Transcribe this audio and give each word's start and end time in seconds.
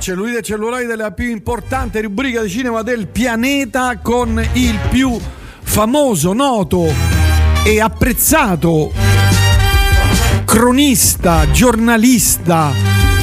Cellulite 0.00 0.38
e 0.38 0.42
celluloide, 0.42 0.96
la 0.96 1.10
più 1.10 1.28
importante 1.28 2.00
rubrica 2.00 2.40
di 2.40 2.48
cinema 2.48 2.80
del 2.80 3.06
pianeta 3.06 3.98
con 3.98 4.42
il 4.54 4.78
più 4.88 5.20
famoso, 5.60 6.32
noto 6.32 6.86
e 7.66 7.80
apprezzato 7.82 8.92
cronista, 10.46 11.50
giornalista 11.50 12.72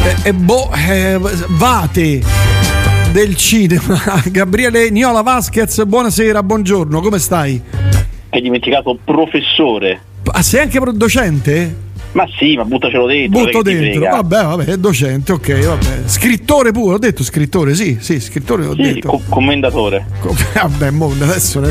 e, 0.04 0.30
e 0.30 0.34
boh, 0.36 0.70
eh, 0.72 1.20
vate 1.48 2.22
del 3.12 3.36
cinema. 3.36 4.00
Gabriele 4.30 4.92
Niola 4.92 5.24
Vasquez, 5.24 5.84
buonasera, 5.84 6.44
buongiorno, 6.44 7.02
come 7.02 7.18
stai? 7.18 7.60
Hai 8.30 8.42
dimenticato 8.42 9.00
professore. 9.04 10.00
Ah, 10.26 10.44
sei 10.44 10.62
anche 10.62 10.80
docente? 10.94 11.87
Ma 12.14 12.28
sì, 12.38 12.56
ma 12.56 12.64
buttacelo 12.64 13.06
dentro. 13.06 13.44
Butto 13.44 13.62
dentro, 13.62 14.02
vabbè, 14.02 14.44
vabbè, 14.44 14.66
è 14.66 14.78
docente, 14.78 15.34
ok, 15.34 15.66
vabbè. 15.66 16.02
Scrittore 16.06 16.72
pure, 16.72 16.96
ho 16.96 16.98
detto 16.98 17.24
scrittore, 17.24 17.76
sì, 17.76 17.98
sì, 18.00 18.20
scrittore 18.20 18.66
ho 18.66 18.74
sì, 18.74 18.82
detto. 18.82 19.10
Co- 19.10 19.22
commendatore. 19.30 20.06
Co- 20.20 20.36
vabbè, 20.54 20.90
mo, 20.92 21.12
adesso 21.12 21.62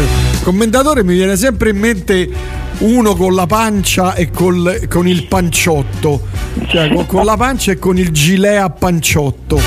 commendatore 0.42 1.02
mi 1.02 1.14
viene 1.14 1.36
sempre 1.36 1.70
in 1.70 1.78
mente 1.78 2.30
uno 2.78 3.16
con 3.16 3.34
la 3.34 3.46
pancia 3.46 4.14
e 4.14 4.30
col, 4.30 4.86
con 4.88 5.08
il 5.08 5.26
panciotto, 5.26 6.26
cioè 6.68 6.92
con, 6.92 7.06
con, 7.06 7.24
la 7.24 7.36
pancia 7.36 7.72
e 7.72 7.78
con 7.78 7.98
il 7.98 8.10
gilet 8.10 8.60
a 8.60 8.70
panciotto. 8.70 9.60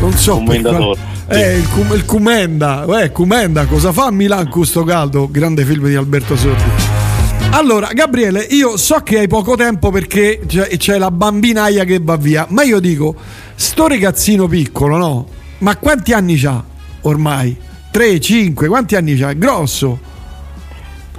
Non 0.00 0.12
so. 0.12 0.36
Commendatore. 0.36 1.08
Eh, 1.28 1.58
il, 1.58 1.68
il 1.94 2.04
Cumenda, 2.06 3.02
eh, 3.02 3.12
Cumenda, 3.12 3.66
cosa 3.66 3.92
fa 3.92 4.06
a 4.06 4.10
Milan 4.10 4.48
questo 4.48 4.82
caldo? 4.82 5.28
Grande 5.30 5.64
film 5.64 5.86
di 5.86 5.94
Alberto 5.94 6.36
Sordi. 6.36 6.99
Allora, 7.52 7.88
Gabriele, 7.92 8.40
io 8.40 8.76
so 8.76 9.00
che 9.00 9.18
hai 9.18 9.26
poco 9.28 9.56
tempo 9.56 9.90
perché 9.90 10.40
c'è, 10.46 10.98
la 10.98 11.10
bambinaia 11.10 11.84
che 11.84 11.98
va 12.00 12.16
via, 12.16 12.46
ma 12.48 12.62
io 12.62 12.78
dico, 12.78 13.14
sto 13.54 13.88
ragazzino 13.88 14.46
piccolo, 14.46 14.96
no? 14.96 15.26
Ma 15.58 15.76
quanti 15.76 16.12
anni 16.12 16.40
ha 16.44 16.62
ormai? 17.02 17.56
3, 17.90 18.20
5, 18.20 18.68
quanti 18.68 18.94
anni 18.94 19.16
c'ha? 19.16 19.32
Grosso. 19.32 19.98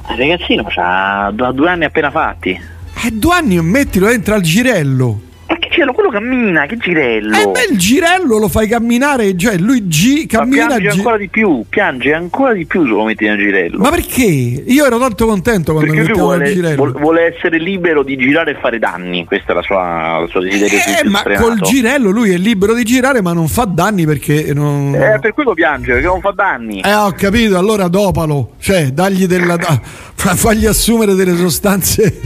Il 0.10 0.18
ragazzino 0.18 0.66
ha 0.74 1.32
due 1.32 1.70
anni 1.70 1.84
appena 1.84 2.10
fatti. 2.10 2.60
Eh, 3.04 3.12
due 3.12 3.34
anni 3.36 3.62
mettilo 3.62 4.08
dentro 4.08 4.34
al 4.34 4.42
girello 4.42 5.30
cielo, 5.72 5.94
quello 5.94 6.10
cammina, 6.10 6.66
che 6.66 6.78
girello. 6.78 7.36
Eh 7.36 7.48
beh, 7.48 7.68
il 7.72 7.78
girello 7.78 8.38
lo 8.38 8.48
fai 8.48 8.68
camminare, 8.68 9.36
cioè 9.38 9.58
lui 9.58 9.88
gi- 9.88 10.26
cammina. 10.28 10.64
Ma 10.64 10.68
piange 10.68 10.90
gi- 10.90 10.98
ancora 10.98 11.18
di 11.18 11.28
più, 11.28 11.64
piange 11.68 12.14
ancora 12.14 12.54
di 12.54 12.66
più 12.66 12.84
se 12.84 12.90
lo 12.90 13.04
metti 13.04 13.26
nel 13.26 13.38
girello. 13.38 13.78
Ma 13.80 13.90
perché? 13.90 14.24
Io 14.24 14.86
ero 14.86 15.00
tanto 15.00 15.26
contento 15.26 15.74
quando 15.74 15.92
perché 15.92 16.08
mettevo 16.08 16.28
vuole, 16.28 16.50
il 16.50 16.56
girello. 16.56 16.92
Vuole 16.92 17.36
essere 17.36 17.58
libero 17.58 18.04
di 18.04 18.18
girare 18.18 18.52
e 18.52 18.58
fare 18.60 18.80
danni, 18.80 19.26
questa 19.26 19.52
è 19.54 19.56
la 19.56 19.62
sua, 19.62 20.20
la 20.20 20.28
sua 20.28 20.42
desiderio 20.42 20.78
eh, 20.78 21.10
ma 21.10 21.20
sfrenato. 21.20 21.46
col 21.46 21.60
girello 21.60 22.10
lui 22.10 22.32
è 22.32 22.38
libero 22.38 22.74
di 22.74 22.84
girare 22.84 23.22
ma 23.22 23.34
non 23.34 23.48
fa 23.48 23.66
danni 23.66 24.06
perché 24.06 24.54
non... 24.54 24.94
Eh, 24.94 25.20
per 25.20 25.34
quello 25.34 25.54
piange, 25.54 25.94
perché 25.94 26.08
non 26.08 26.22
fa 26.22 26.32
danni. 26.32 26.82
Eh, 26.82 26.94
ho 26.94 27.12
capito, 27.12 27.58
allora 27.58 27.88
dopalo, 27.88 28.54
cioè 28.60 28.92
dagli 28.92 29.26
della... 29.26 29.58
fagli 30.16 30.66
assumere 30.66 31.16
delle 31.16 31.36
sostanze... 31.36 32.20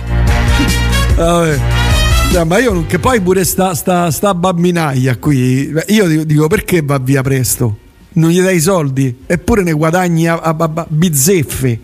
Vabbè. 1.15 1.59
Cioè, 2.31 2.45
ma 2.45 2.59
io 2.59 2.85
che 2.85 2.97
poi 2.97 3.19
pure 3.19 3.43
sta, 3.43 3.73
sta, 3.73 4.09
sta 4.09 4.33
bambinaia 4.33 5.17
qui, 5.17 5.69
io 5.87 6.23
dico 6.23 6.47
perché 6.47 6.81
va 6.81 6.97
via 6.97 7.21
presto? 7.21 7.75
Non 8.13 8.29
gli 8.29 8.39
dai 8.39 8.55
i 8.55 8.61
soldi? 8.61 9.23
Eppure 9.25 9.63
ne 9.63 9.73
guadagni 9.73 10.27
a, 10.27 10.35
a, 10.35 10.55
a 10.57 10.85
bizzeffe. 10.87 11.79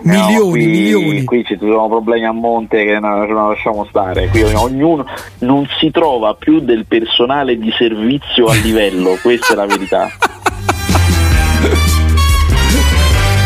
Milioni, 0.00 0.34
no, 0.34 0.48
qui, 0.48 0.66
milioni. 0.66 1.24
Qui 1.24 1.44
ci 1.44 1.58
sono 1.60 1.88
problemi 1.88 2.24
a 2.24 2.32
monte 2.32 2.84
che 2.84 2.98
non, 2.98 3.28
non 3.28 3.50
lasciamo 3.50 3.86
stare. 3.88 4.28
Qui 4.28 4.42
ognuno 4.42 5.04
non 5.40 5.66
si 5.78 5.90
trova 5.90 6.34
più 6.34 6.60
del 6.60 6.86
personale 6.86 7.58
di 7.58 7.70
servizio 7.76 8.46
a 8.46 8.54
livello, 8.54 9.18
questa 9.22 9.52
è 9.52 9.56
la 9.56 9.66
verità. 9.66 10.08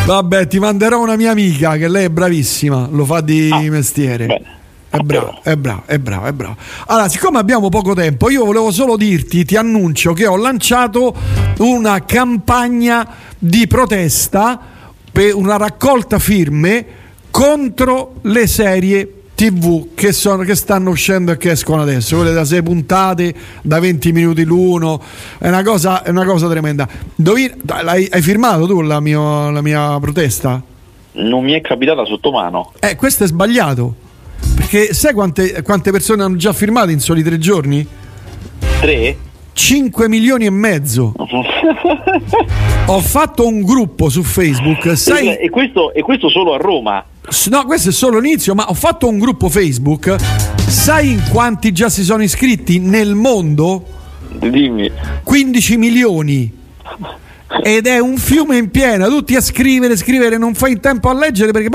Vabbè, 0.06 0.46
ti 0.46 0.60
manderò 0.60 1.02
una 1.02 1.16
mia 1.16 1.32
amica 1.32 1.76
che 1.76 1.88
lei 1.88 2.04
è 2.04 2.10
bravissima, 2.10 2.86
lo 2.88 3.04
fa 3.04 3.20
di 3.20 3.50
ah, 3.50 3.60
mestiere. 3.68 4.26
Bene. 4.26 4.55
È 4.88 4.98
bravo, 4.98 5.40
è 5.42 5.56
bravo, 5.56 5.82
è 5.86 5.98
bravo, 5.98 6.26
è 6.26 6.32
bravo. 6.32 6.56
Allora, 6.86 7.08
siccome 7.08 7.38
abbiamo 7.38 7.68
poco 7.68 7.92
tempo, 7.94 8.30
io 8.30 8.44
volevo 8.44 8.70
solo 8.70 8.96
dirti, 8.96 9.44
ti 9.44 9.56
annuncio 9.56 10.12
che 10.12 10.26
ho 10.26 10.36
lanciato 10.36 11.14
una 11.58 12.04
campagna 12.04 13.06
di 13.38 13.66
protesta 13.66 14.58
per 15.10 15.34
una 15.34 15.56
raccolta 15.56 16.18
firme 16.18 16.86
contro 17.30 18.14
le 18.22 18.46
serie 18.46 19.12
TV 19.34 19.88
che, 19.94 20.12
sono, 20.12 20.42
che, 20.44 20.54
stanno 20.54 20.88
uscendo 20.88 21.30
e 21.32 21.36
che 21.36 21.50
escono 21.50 21.82
adesso, 21.82 22.16
quelle 22.16 22.32
da 22.32 22.44
6 22.44 22.62
puntate, 22.62 23.34
da 23.60 23.78
20 23.78 24.12
minuti 24.12 24.44
l'uno, 24.44 25.02
è 25.38 25.48
una 25.48 25.62
cosa, 25.62 26.02
è 26.02 26.08
una 26.08 26.24
cosa 26.24 26.48
tremenda. 26.48 26.88
Dovi, 27.14 27.52
hai, 27.66 28.08
hai, 28.10 28.22
firmato 28.22 28.66
tu 28.66 28.80
la, 28.80 29.00
mio, 29.00 29.50
la 29.50 29.60
mia 29.60 29.98
protesta? 30.00 30.62
Non 31.12 31.44
mi 31.44 31.52
è 31.52 31.60
capitata 31.60 32.06
sotto 32.06 32.30
mano. 32.30 32.72
Eh, 32.80 32.96
questo 32.96 33.24
è 33.24 33.26
sbagliato. 33.26 34.05
Perché 34.56 34.94
sai 34.94 35.12
quante, 35.12 35.62
quante 35.62 35.92
persone 35.92 36.22
hanno 36.22 36.36
già 36.36 36.52
firmato 36.52 36.90
in 36.90 36.98
soli 36.98 37.22
tre 37.22 37.38
giorni? 37.38 37.86
Tre? 38.80 39.16
5 39.52 40.08
milioni 40.08 40.46
e 40.46 40.50
mezzo. 40.50 41.12
Ho 42.86 43.00
fatto 43.00 43.46
un 43.46 43.62
gruppo 43.62 44.08
su 44.08 44.22
Facebook. 44.22 44.96
Sai... 44.96 45.36
E, 45.36 45.50
questo, 45.50 45.92
e 45.92 46.02
questo 46.02 46.28
solo 46.28 46.54
a 46.54 46.56
Roma? 46.56 47.04
No, 47.50 47.64
questo 47.64 47.90
è 47.90 47.92
solo 47.92 48.18
l'inizio, 48.18 48.54
ma 48.54 48.68
ho 48.68 48.74
fatto 48.74 49.08
un 49.08 49.18
gruppo 49.18 49.48
Facebook. 49.48 50.14
Sai 50.68 51.10
in 51.10 51.22
quanti 51.30 51.72
già 51.72 51.88
si 51.88 52.04
sono 52.04 52.22
iscritti 52.22 52.78
nel 52.78 53.14
mondo? 53.14 53.84
Dimmi. 54.38 54.90
15 55.24 55.76
milioni 55.76 56.52
ed 57.62 57.86
è 57.86 57.98
un 57.98 58.16
fiume 58.16 58.56
in 58.56 58.70
piena, 58.70 59.06
tutti 59.06 59.36
a 59.36 59.40
scrivere, 59.40 59.96
scrivere, 59.96 60.36
non 60.36 60.54
fai 60.54 60.72
in 60.72 60.80
tempo 60.80 61.08
a 61.08 61.14
leggere 61.14 61.52
perché 61.52 61.68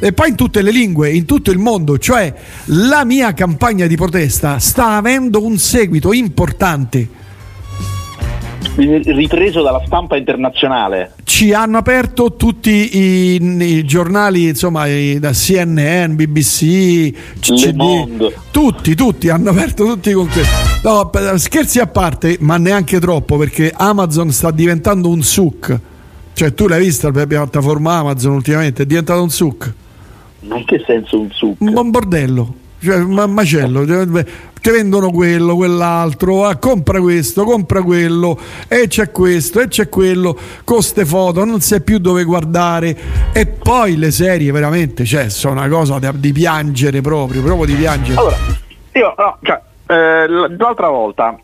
e 0.00 0.12
poi 0.12 0.28
in 0.28 0.34
tutte 0.36 0.62
le 0.62 0.70
lingue, 0.70 1.10
in 1.10 1.24
tutto 1.24 1.50
il 1.50 1.58
mondo, 1.58 1.98
cioè 1.98 2.32
la 2.66 3.04
mia 3.04 3.32
campagna 3.34 3.86
di 3.86 3.96
protesta 3.96 4.58
sta 4.58 4.96
avendo 4.96 5.44
un 5.44 5.58
seguito 5.58 6.12
importante 6.12 7.22
ripreso 8.76 9.62
dalla 9.62 9.82
stampa 9.84 10.16
internazionale. 10.16 11.14
Ci 11.24 11.52
hanno 11.52 11.78
aperto 11.78 12.36
tutti 12.36 12.70
i, 12.70 13.78
i 13.78 13.84
giornali, 13.84 14.48
insomma, 14.48 14.86
i, 14.86 15.18
da 15.18 15.32
CNN, 15.32 16.14
BBC, 16.14 17.12
CD, 17.40 18.32
tutti, 18.50 18.94
tutti 18.94 19.28
hanno 19.28 19.50
aperto 19.50 19.84
tutti 19.84 20.12
con 20.12 20.28
questo. 20.28 20.54
No, 20.82 21.10
scherzi 21.38 21.78
a 21.80 21.86
parte, 21.86 22.36
ma 22.40 22.56
neanche 22.56 22.98
troppo, 23.00 23.36
perché 23.36 23.72
Amazon 23.74 24.30
sta 24.30 24.50
diventando 24.50 25.08
un 25.08 25.22
suc. 25.22 25.80
Cioè, 26.32 26.52
tu 26.54 26.66
l'hai 26.66 26.80
vista 26.80 27.10
la 27.12 27.26
piattaforma 27.26 27.98
Amazon 27.98 28.34
ultimamente? 28.34 28.82
È 28.82 28.86
diventato 28.86 29.22
un 29.22 29.30
suc. 29.30 29.72
Ma 30.40 30.58
in 30.58 30.64
che 30.64 30.82
senso 30.86 31.20
un 31.20 31.30
suc? 31.30 31.56
Un 31.60 31.90
bordello 31.90 32.62
cioè, 32.84 32.98
ma 32.98 33.26
macello, 33.26 33.84
ti 34.60 34.70
vendono 34.70 35.10
quello, 35.10 35.56
quell'altro, 35.56 36.46
ah, 36.46 36.56
compra 36.56 37.00
questo, 37.00 37.44
compra 37.44 37.82
quello, 37.82 38.38
e 38.68 38.86
c'è 38.86 39.10
questo, 39.10 39.60
e 39.60 39.68
c'è 39.68 39.88
quello, 39.88 40.38
con 40.64 40.80
foto, 40.80 41.44
non 41.44 41.60
sai 41.60 41.82
più 41.82 41.98
dove 41.98 42.24
guardare. 42.24 42.96
E 43.32 43.46
poi 43.46 43.96
le 43.96 44.10
serie 44.10 44.52
veramente, 44.52 45.04
cioè, 45.04 45.28
sono 45.28 45.60
una 45.60 45.68
cosa 45.68 45.98
di, 45.98 46.08
di 46.14 46.32
piangere 46.32 47.00
proprio, 47.00 47.42
proprio 47.42 47.66
di 47.66 47.74
piangere. 47.74 48.18
Allora, 48.18 48.36
io, 48.92 49.14
no, 49.16 49.38
cioè, 49.42 49.60
eh, 49.86 50.28
l'altra 50.28 50.88
volta 50.88 51.38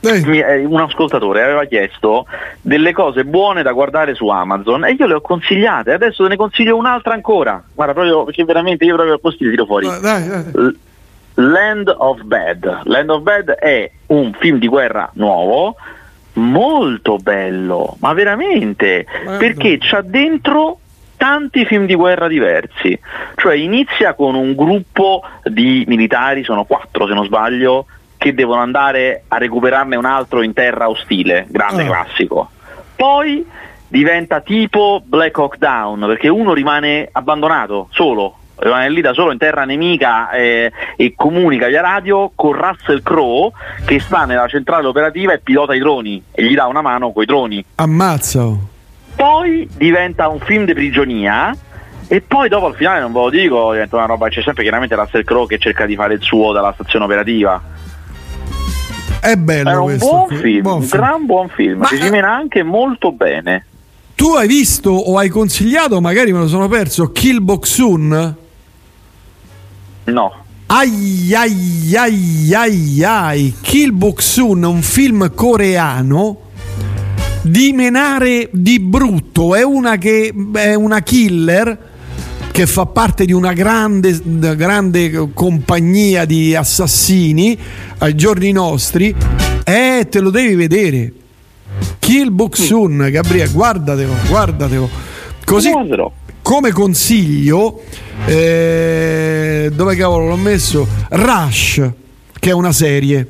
eh. 0.00 0.64
un 0.64 0.80
ascoltatore 0.80 1.42
aveva 1.42 1.64
chiesto 1.64 2.26
delle 2.60 2.92
cose 2.92 3.24
buone 3.24 3.62
da 3.62 3.72
guardare 3.72 4.14
su 4.14 4.28
Amazon 4.28 4.84
e 4.84 4.92
io 4.92 5.06
le 5.06 5.14
ho 5.14 5.20
consigliate, 5.20 5.92
adesso 5.92 6.22
te 6.22 6.30
ne 6.30 6.36
consiglio 6.36 6.76
un'altra 6.76 7.14
ancora. 7.14 7.62
Guarda, 7.74 7.92
proprio 7.92 8.24
perché 8.24 8.44
veramente 8.44 8.84
io 8.84 8.94
proprio 8.94 9.18
così 9.18 9.38
tiro 9.38 9.66
fuori. 9.66 9.86
Dai, 10.00 10.28
dai. 10.28 10.78
Land 11.34 11.94
of 11.96 12.22
Bad. 12.22 12.80
Land 12.84 13.10
of 13.10 13.22
Bad 13.22 13.50
è 13.50 13.90
un 14.06 14.32
film 14.38 14.58
di 14.58 14.68
guerra 14.68 15.10
nuovo, 15.14 15.76
molto 16.34 17.16
bello, 17.16 17.96
ma 18.00 18.12
veramente, 18.12 19.04
Guarda. 19.04 19.38
perché 19.38 19.78
c'ha 19.80 20.02
dentro 20.02 20.78
tanti 21.16 21.64
film 21.66 21.86
di 21.86 21.94
guerra 21.94 22.28
diversi. 22.28 22.98
Cioè 23.36 23.54
inizia 23.54 24.14
con 24.14 24.34
un 24.34 24.54
gruppo 24.54 25.22
di 25.44 25.84
militari, 25.86 26.44
sono 26.44 26.64
quattro 26.64 27.06
se 27.06 27.14
non 27.14 27.26
sbaglio, 27.26 27.86
che 28.20 28.34
devono 28.34 28.60
andare 28.60 29.22
a 29.28 29.38
recuperarne 29.38 29.96
un 29.96 30.04
altro 30.04 30.42
in 30.42 30.52
terra 30.52 30.90
ostile, 30.90 31.46
grande 31.48 31.84
oh. 31.84 31.86
classico. 31.86 32.50
Poi 32.94 33.46
diventa 33.88 34.42
tipo 34.42 35.00
Black 35.02 35.38
Hawk 35.38 35.56
Down, 35.56 36.00
perché 36.00 36.28
uno 36.28 36.52
rimane 36.52 37.08
abbandonato, 37.10 37.88
solo, 37.92 38.36
rimane 38.56 38.90
lì 38.90 39.00
da 39.00 39.14
solo 39.14 39.32
in 39.32 39.38
terra 39.38 39.64
nemica 39.64 40.32
eh, 40.32 40.70
e 40.96 41.14
comunica 41.16 41.68
via 41.68 41.80
radio 41.80 42.30
con 42.34 42.52
Russell 42.52 43.02
Crowe 43.02 43.52
che 43.86 43.98
sta 44.00 44.26
nella 44.26 44.48
centrale 44.48 44.86
operativa 44.86 45.32
e 45.32 45.38
pilota 45.38 45.74
i 45.74 45.78
droni 45.78 46.22
e 46.30 46.44
gli 46.44 46.54
dà 46.54 46.66
una 46.66 46.82
mano 46.82 47.12
coi 47.12 47.24
droni. 47.24 47.64
Ammazzo! 47.76 48.68
Poi 49.16 49.66
diventa 49.78 50.28
un 50.28 50.40
film 50.40 50.66
di 50.66 50.74
prigionia 50.74 51.56
e 52.06 52.20
poi 52.20 52.50
dopo 52.50 52.66
al 52.66 52.74
finale 52.74 53.00
non 53.00 53.12
ve 53.14 53.18
lo 53.18 53.30
dico, 53.30 53.72
diventa 53.72 53.96
una 53.96 54.04
roba, 54.04 54.28
c'è 54.28 54.42
sempre 54.42 54.62
chiaramente 54.62 54.94
Russell 54.94 55.24
Crowe 55.24 55.46
che 55.46 55.56
cerca 55.56 55.86
di 55.86 55.96
fare 55.96 56.12
il 56.12 56.20
suo 56.20 56.52
dalla 56.52 56.72
stazione 56.74 57.06
operativa 57.06 57.78
È 59.20 59.36
bello 59.36 59.68
Era 59.68 59.80
un 59.80 59.84
questo. 59.84 60.06
buon 60.06 60.28
film, 60.40 60.62
buon 60.62 60.74
un 60.76 60.82
film. 60.82 61.00
gran 61.02 61.26
buon 61.26 61.48
film, 61.50 61.78
Ma... 61.78 61.86
si 61.86 62.08
mena 62.08 62.34
anche 62.34 62.62
molto 62.62 63.12
bene. 63.12 63.66
Tu 64.14 64.26
hai 64.34 64.46
visto 64.48 64.90
o 64.90 65.18
hai 65.18 65.28
consigliato, 65.28 66.00
magari 66.00 66.32
me 66.32 66.38
lo 66.40 66.48
sono 66.48 66.68
perso, 66.68 67.10
Kill 67.12 67.42
Boxun? 67.42 68.36
No. 70.04 70.32
Ai 70.66 71.34
ai 71.34 71.96
ai 71.96 72.54
ai 72.54 73.02
ai 73.04 73.54
Kill 73.60 73.92
Boxun, 73.96 74.62
un 74.64 74.82
film 74.82 75.34
coreano 75.34 76.48
di 77.42 77.72
menare 77.72 78.48
di 78.52 78.78
brutto, 78.78 79.54
è 79.54 79.62
una 79.62 79.96
che 79.96 80.32
è 80.54 80.74
una 80.74 81.00
killer 81.02 81.88
che 82.52 82.66
fa 82.66 82.86
parte 82.86 83.24
di 83.24 83.32
una 83.32 83.52
grande, 83.52 84.20
grande 84.22 85.30
compagnia 85.32 86.24
di 86.24 86.54
assassini 86.54 87.58
ai 87.98 88.14
giorni 88.14 88.52
nostri. 88.52 89.14
Eh, 89.64 90.06
te 90.10 90.20
lo 90.20 90.30
devi 90.30 90.54
vedere. 90.54 91.12
Kill 91.98 92.32
Boxun, 92.32 93.08
Gabriele, 93.10 93.50
guardatelo, 93.50 94.14
guardatelo. 94.28 94.90
Così 95.44 95.72
come 96.42 96.72
consiglio, 96.72 97.82
eh, 98.26 99.70
dove 99.72 99.94
cavolo 99.96 100.28
l'ho 100.28 100.36
messo? 100.36 100.86
Rush, 101.10 101.90
che 102.38 102.50
è 102.50 102.52
una 102.52 102.72
serie. 102.72 103.28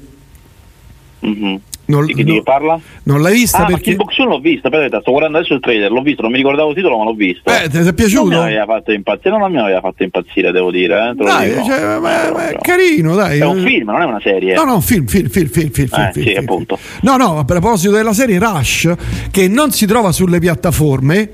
Mm-hmm. 1.26 1.56
Non, 1.90 2.06
di 2.06 2.14
che 2.14 2.24
non, 2.24 2.42
parla? 2.42 2.80
Non 3.04 3.20
l'hai 3.20 3.34
vista 3.34 3.64
ah, 3.64 3.66
perché... 3.66 3.90
Ma 3.90 4.04
Box 4.04 4.18
l'ho 4.18 4.38
vista, 4.38 4.68
aspetta, 4.68 5.00
sto 5.00 5.10
guardando 5.10 5.38
adesso 5.38 5.54
il 5.54 5.60
trailer, 5.60 5.90
l'ho 5.90 6.02
visto, 6.02 6.22
non 6.22 6.30
mi 6.30 6.36
ricordavo 6.38 6.70
il 6.70 6.74
titolo 6.76 6.98
ma 6.98 7.04
l'ho 7.04 7.14
visto. 7.14 7.50
Eh, 7.50 7.68
ti 7.68 7.78
è 7.78 7.92
piaciuto? 7.92 8.30
Non 8.30 8.44
mi 8.44 8.56
aveva 8.56 8.66
fatto 8.66 8.92
impazzire, 8.92 9.38
non 9.38 9.50
mi 9.50 9.58
aveva 9.58 9.80
fatto 9.80 10.02
impazzire, 10.02 10.52
devo 10.52 10.70
dire. 10.70 11.10
Eh, 11.10 11.14
dai, 11.14 11.64
cioè, 11.64 11.98
ma, 11.98 12.30
ma 12.32 12.48
è 12.48 12.56
carino, 12.60 13.14
dai. 13.14 13.40
È 13.40 13.44
un 13.44 13.62
film, 13.62 13.90
non 13.90 14.00
è 14.00 14.04
una 14.04 14.20
serie. 14.20 14.54
No, 14.54 14.64
no, 14.64 14.80
film, 14.80 15.06
film, 15.06 15.28
film, 15.28 15.48
film, 15.48 15.70
film, 15.70 15.88
eh, 15.92 16.10
film, 16.12 16.12
sì, 16.12 16.22
film, 16.22 16.38
appunto. 16.38 16.78
No, 17.02 17.16
no, 17.16 17.38
a 17.38 17.44
proposito 17.44 17.92
della 17.92 18.12
serie 18.12 18.38
Rush, 18.38 18.94
che 19.30 19.48
non 19.48 19.70
si 19.70 19.86
trova 19.86 20.12
sulle 20.12 20.38
piattaforme, 20.38 21.30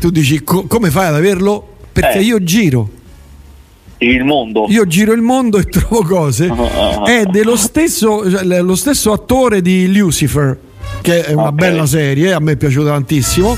tu 0.00 0.10
dici 0.10 0.42
co- 0.42 0.66
come 0.66 0.90
fai 0.90 1.06
ad 1.06 1.14
averlo? 1.14 1.68
Perché 1.92 2.18
Eh. 2.18 2.22
io 2.22 2.42
giro. 2.42 3.02
Il 3.98 4.24
mondo. 4.24 4.66
Io 4.68 4.86
giro 4.86 5.12
il 5.12 5.22
mondo 5.22 5.58
e 5.58 5.64
trovo 5.68 6.02
cose. 6.02 6.50
È 7.04 7.24
dello 7.24 7.56
stesso, 7.56 8.28
cioè, 8.30 8.44
lo 8.60 8.74
stesso 8.76 9.12
attore 9.12 9.62
di 9.62 9.94
Lucifer, 9.96 10.58
che 11.00 11.24
è 11.24 11.32
una 11.32 11.48
Ok. 11.48 11.54
bella 11.54 11.86
serie, 11.86 12.32
a 12.32 12.40
me 12.40 12.52
è 12.52 12.56
piaciuta 12.56 12.90
tantissimo. 12.90 13.56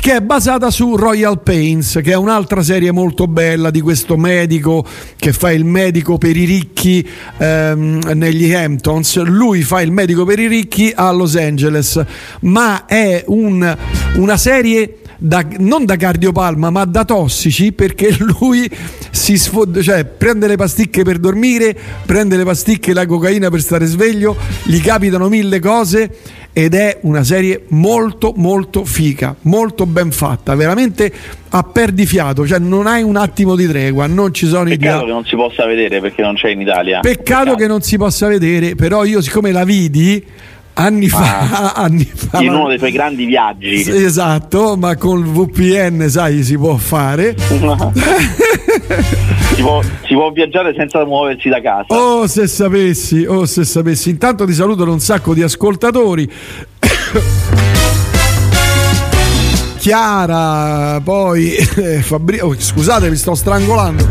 Che 0.00 0.14
è 0.14 0.20
basata 0.20 0.70
su 0.70 0.94
Royal 0.94 1.42
Pains, 1.42 1.98
che 2.00 2.12
è 2.12 2.16
un'altra 2.16 2.62
serie 2.62 2.92
molto 2.92 3.26
bella 3.26 3.70
di 3.70 3.80
questo 3.80 4.16
medico 4.16 4.84
che 5.16 5.32
fa 5.32 5.50
il 5.50 5.64
medico 5.64 6.16
per 6.16 6.36
i 6.36 6.44
ricchi 6.44 7.04
ehm, 7.38 8.12
negli 8.14 8.54
Hamptons. 8.54 9.20
Lui 9.24 9.62
fa 9.62 9.80
il 9.80 9.90
medico 9.90 10.24
per 10.24 10.38
i 10.38 10.46
ricchi 10.46 10.92
a 10.94 11.10
Los 11.10 11.34
Angeles, 11.34 12.00
ma 12.42 12.84
è 12.86 13.24
un- 13.26 13.76
una 14.14 14.36
serie 14.36 14.98
da- 15.18 15.46
non 15.58 15.84
da 15.84 15.96
cardiopalma 15.96 16.70
ma 16.70 16.84
da 16.84 17.04
tossici 17.04 17.72
perché 17.72 18.14
lui 18.40 18.68
si 19.10 19.36
sfod- 19.36 19.80
cioè, 19.80 20.04
prende 20.04 20.46
le 20.46 20.56
pasticche 20.56 21.02
per 21.02 21.18
dormire, 21.18 21.76
prende 22.04 22.36
le 22.36 22.44
pasticche 22.44 22.90
e 22.90 22.94
la 22.94 23.06
cocaina 23.06 23.50
per 23.50 23.60
stare 23.60 23.86
sveglio, 23.86 24.36
gli 24.64 24.80
capitano 24.80 25.28
mille 25.28 25.60
cose 25.60 26.10
ed 26.52 26.74
è 26.74 26.98
una 27.02 27.22
serie 27.22 27.64
molto 27.68 28.32
molto 28.36 28.84
fica, 28.84 29.36
molto 29.42 29.84
ben 29.84 30.10
fatta, 30.10 30.54
veramente 30.54 31.12
a 31.50 31.62
perdifiato, 31.62 32.46
cioè 32.46 32.58
non 32.58 32.86
hai 32.86 33.02
un 33.02 33.16
attimo 33.16 33.56
di 33.56 33.66
tregua, 33.66 34.06
non 34.06 34.32
ci 34.32 34.46
sono 34.46 34.64
Peccato 34.64 34.78
dia- 34.78 35.04
che 35.06 35.12
non 35.12 35.24
si 35.24 35.36
possa 35.36 35.66
vedere 35.66 36.00
perché 36.00 36.22
non 36.22 36.34
c'è 36.34 36.48
in 36.48 36.60
Italia. 36.62 37.00
Peccato 37.00 37.54
che 37.56 37.66
non 37.66 37.82
si 37.82 37.96
possa 37.98 38.26
vedere, 38.28 38.74
però 38.74 39.04
io 39.04 39.20
siccome 39.20 39.52
la 39.52 39.64
vidi 39.64 40.24
anni 40.78 41.08
fa, 41.08 41.72
anni 41.74 42.04
fa 42.04 42.40
In 42.40 42.54
uno 42.54 42.68
dei 42.68 42.78
suoi 42.78 42.92
grandi 42.92 43.24
viaggi. 43.24 43.84
Esatto, 43.88 44.76
ma 44.76 44.96
col 44.96 45.24
VPN, 45.24 46.08
sai, 46.08 46.42
si 46.42 46.56
può 46.56 46.76
fare. 46.76 47.34
si, 49.54 49.62
può, 49.62 49.82
si 50.04 50.14
può 50.14 50.30
viaggiare 50.30 50.74
senza 50.76 51.04
muoversi 51.04 51.48
da 51.48 51.60
casa. 51.60 51.86
Oh, 51.88 52.26
se 52.26 52.46
sapessi, 52.46 53.24
oh, 53.24 53.46
se 53.46 53.64
sapessi. 53.64 54.10
Intanto 54.10 54.44
ti 54.44 54.52
salutano 54.52 54.92
un 54.92 55.00
sacco 55.00 55.34
di 55.34 55.42
ascoltatori. 55.42 56.30
Chiara, 59.78 61.00
poi 61.02 61.54
eh, 61.54 62.02
Fabri- 62.02 62.40
oh, 62.40 62.54
scusate, 62.58 63.08
mi 63.08 63.16
sto 63.16 63.34
strangolando. 63.34 64.04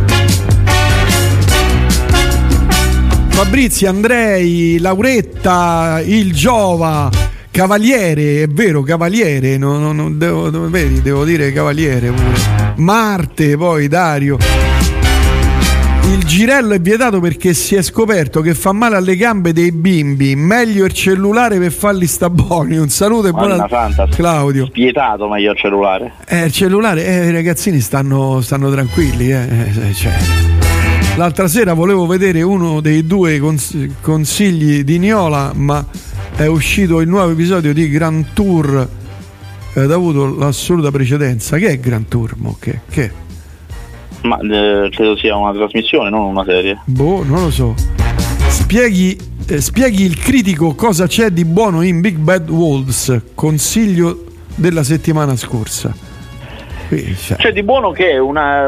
Fabrizio, 3.36 3.90
Andrei, 3.90 4.80
Lauretta, 4.80 6.02
il 6.04 6.34
Giova, 6.34 7.10
Cavaliere, 7.52 8.44
è 8.44 8.48
vero, 8.48 8.82
Cavaliere, 8.82 9.58
no, 9.58 9.78
no, 9.78 9.92
no, 9.92 10.10
devo, 10.10 10.50
devo- 10.50 10.70
vedi, 10.70 11.02
devo 11.02 11.26
dire 11.26 11.52
Cavaliere 11.52 12.12
pure. 12.12 12.74
Marte, 12.78 13.58
poi 13.58 13.90
Dario. 13.90 14.38
Il 16.14 16.24
girello 16.24 16.74
è 16.76 16.80
vietato 16.80 17.20
perché 17.20 17.54
si 17.54 17.76
è 17.76 17.82
scoperto 17.82 18.40
che 18.40 18.54
fa 18.54 18.72
male 18.72 18.96
alle 18.96 19.18
gambe 19.18 19.52
dei 19.52 19.74
bimbi. 19.74 20.34
Meglio 20.38 20.86
il 20.86 20.94
cellulare 20.94 21.58
per 21.60 21.74
farli 21.74 22.08
sta 22.08 22.30
buoni. 22.30 22.78
Un 22.78 22.90
saluto 22.90 23.28
e 23.28 23.32
buona 23.32 23.68
santa, 23.68 24.08
Claudio. 24.08 24.66
Spietato 24.68 25.28
meglio 25.28 25.52
il 25.52 25.58
cellulare. 25.58 26.14
Eh, 26.28 26.46
il 26.46 26.52
cellulare, 26.54 27.06
eh, 27.06 27.26
i 27.28 27.32
ragazzini 27.32 27.82
stanno, 27.82 28.40
stanno 28.42 28.72
tranquilli. 28.72 29.32
eh, 29.32 29.48
eh, 29.90 29.94
cioè. 29.94 30.14
L'altra 31.18 31.48
sera 31.48 31.72
volevo 31.72 32.06
vedere 32.08 32.42
uno 32.42 32.82
dei 32.82 33.08
due 33.08 33.40
cons- 33.40 33.88
consigli 34.02 34.84
di 34.84 35.00
Niola, 35.00 35.54
ma 35.56 35.86
è 36.36 36.46
uscito 36.46 37.00
il 37.00 37.08
nuovo 37.08 37.32
episodio 37.32 37.74
di 37.74 37.90
Grand 37.90 38.34
Tour 38.34 38.90
ed 39.74 39.92
ha 39.92 39.96
avuto 39.96 40.36
l'assoluta 40.36 40.92
precedenza. 40.92 41.56
Che 41.58 41.70
è 41.70 41.80
Grand 41.80 42.06
Tour? 42.10 42.34
Mo? 42.36 42.58
Che, 42.60 42.82
che? 42.90 43.12
Ma 44.24 44.38
eh, 44.40 44.90
credo 44.90 45.16
sia 45.16 45.38
una 45.38 45.54
trasmissione, 45.54 46.10
non 46.10 46.26
una 46.26 46.44
serie. 46.44 46.82
Boh, 46.84 47.24
non 47.24 47.44
lo 47.44 47.52
so. 47.52 47.76
Spieghi, 48.50 49.18
eh, 49.48 49.62
spieghi 49.62 50.04
il 50.04 50.18
critico 50.18 50.76
cosa 50.76 51.08
c'è 51.08 51.30
di 51.30 51.46
buono 51.46 51.82
in 51.82 52.02
Big 52.02 52.18
Bad 52.18 52.50
Wolves, 52.50 53.22
consiglio 53.34 54.26
della 54.54 54.84
settimana 54.84 55.38
scorsa. 55.38 55.96
Qui, 56.96 57.16
cioè, 57.16 57.38
C'è 57.38 57.52
di 57.52 57.64
buono 57.64 57.92
che 57.92 58.12
è 58.12 58.18
una, 58.18 58.68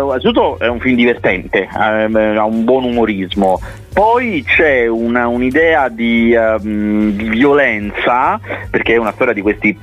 è 0.60 0.68
un 0.68 0.80
film 0.80 0.96
divertente, 0.96 1.70
ehm, 1.74 2.16
ha 2.38 2.44
un 2.44 2.66
buon 2.66 2.84
umorismo. 2.84 3.60
Poi 3.94 4.44
c'è 4.46 4.86
una- 4.88 5.28
un'idea 5.28 5.88
di, 5.88 6.34
ehm, 6.34 7.12
di 7.12 7.30
violenza, 7.30 8.40
perché 8.70 8.96
è 8.96 8.98
una 8.98 9.14
storia 9.14 9.34
di 9.34 9.42
questi 9.42 9.78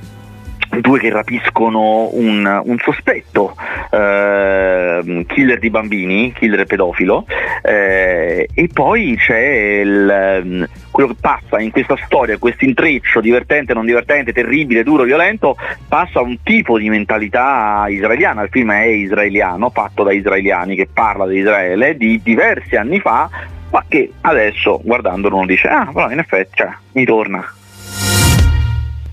due 0.81 0.99
che 0.99 1.09
rapiscono 1.09 2.09
un, 2.13 2.61
un 2.63 2.77
sospetto 2.79 3.55
ehm, 3.91 5.25
killer 5.25 5.59
di 5.59 5.69
bambini, 5.69 6.33
killer 6.33 6.65
pedofilo, 6.65 7.25
eh, 7.61 8.47
e 8.53 8.69
poi 8.71 9.15
c'è 9.17 9.79
il, 9.83 10.09
ehm, 10.09 10.67
quello 10.91 11.09
che 11.09 11.15
passa 11.19 11.59
in 11.59 11.71
questa 11.71 11.95
storia, 12.05 12.37
questo 12.37 12.65
intreccio 12.65 13.21
divertente, 13.21 13.73
non 13.73 13.85
divertente, 13.85 14.33
terribile, 14.33 14.83
duro, 14.83 15.03
violento, 15.03 15.55
passa 15.87 16.21
un 16.21 16.37
tipo 16.43 16.77
di 16.77 16.89
mentalità 16.89 17.85
israeliana, 17.89 18.43
il 18.43 18.49
film 18.49 18.71
è 18.71 18.85
israeliano, 18.85 19.69
fatto 19.69 20.03
da 20.03 20.13
israeliani, 20.13 20.75
che 20.75 20.87
parla 20.91 21.27
di 21.27 21.39
Israele, 21.39 21.97
di 21.97 22.21
diversi 22.23 22.75
anni 22.75 22.99
fa, 22.99 23.29
ma 23.71 23.83
che 23.87 24.11
adesso 24.21 24.79
guardandolo 24.83 25.37
uno 25.37 25.45
dice, 25.45 25.67
ah 25.67 25.89
però 25.91 26.09
in 26.11 26.19
effetti 26.19 26.55
cioè, 26.55 26.71
mi 26.93 27.05
torna. 27.05 27.54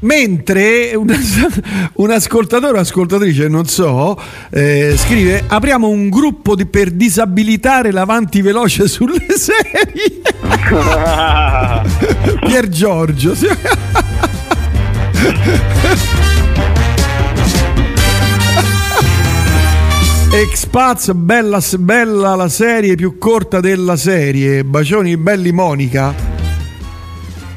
Mentre 0.03 0.95
un, 0.97 1.07
un 1.95 2.11
ascoltatore 2.11 2.79
o 2.79 2.81
ascoltatrice, 2.81 3.47
non 3.49 3.67
so, 3.67 4.21
eh, 4.51 4.95
scrive: 4.97 5.45
Apriamo 5.47 5.89
un 5.89 6.09
gruppo 6.09 6.57
di- 6.57 6.67
per 6.67 6.91
disabilitare 6.91 7.93
l'avanti 7.93 8.41
veloce 8.43 8.89
sulle 8.89 9.27
serie. 9.37 10.23
Pier 12.45 12.69
Giorgio. 12.69 13.35
Expats, 20.35 21.13
bella, 21.13 21.61
bella 21.79 22.35
la 22.35 22.49
serie 22.49 22.95
più 22.97 23.19
corta 23.19 23.61
della 23.61 23.97
serie. 23.97 24.65
Bacioni 24.65 25.17
belli 25.17 25.53
Monica. 25.53 26.15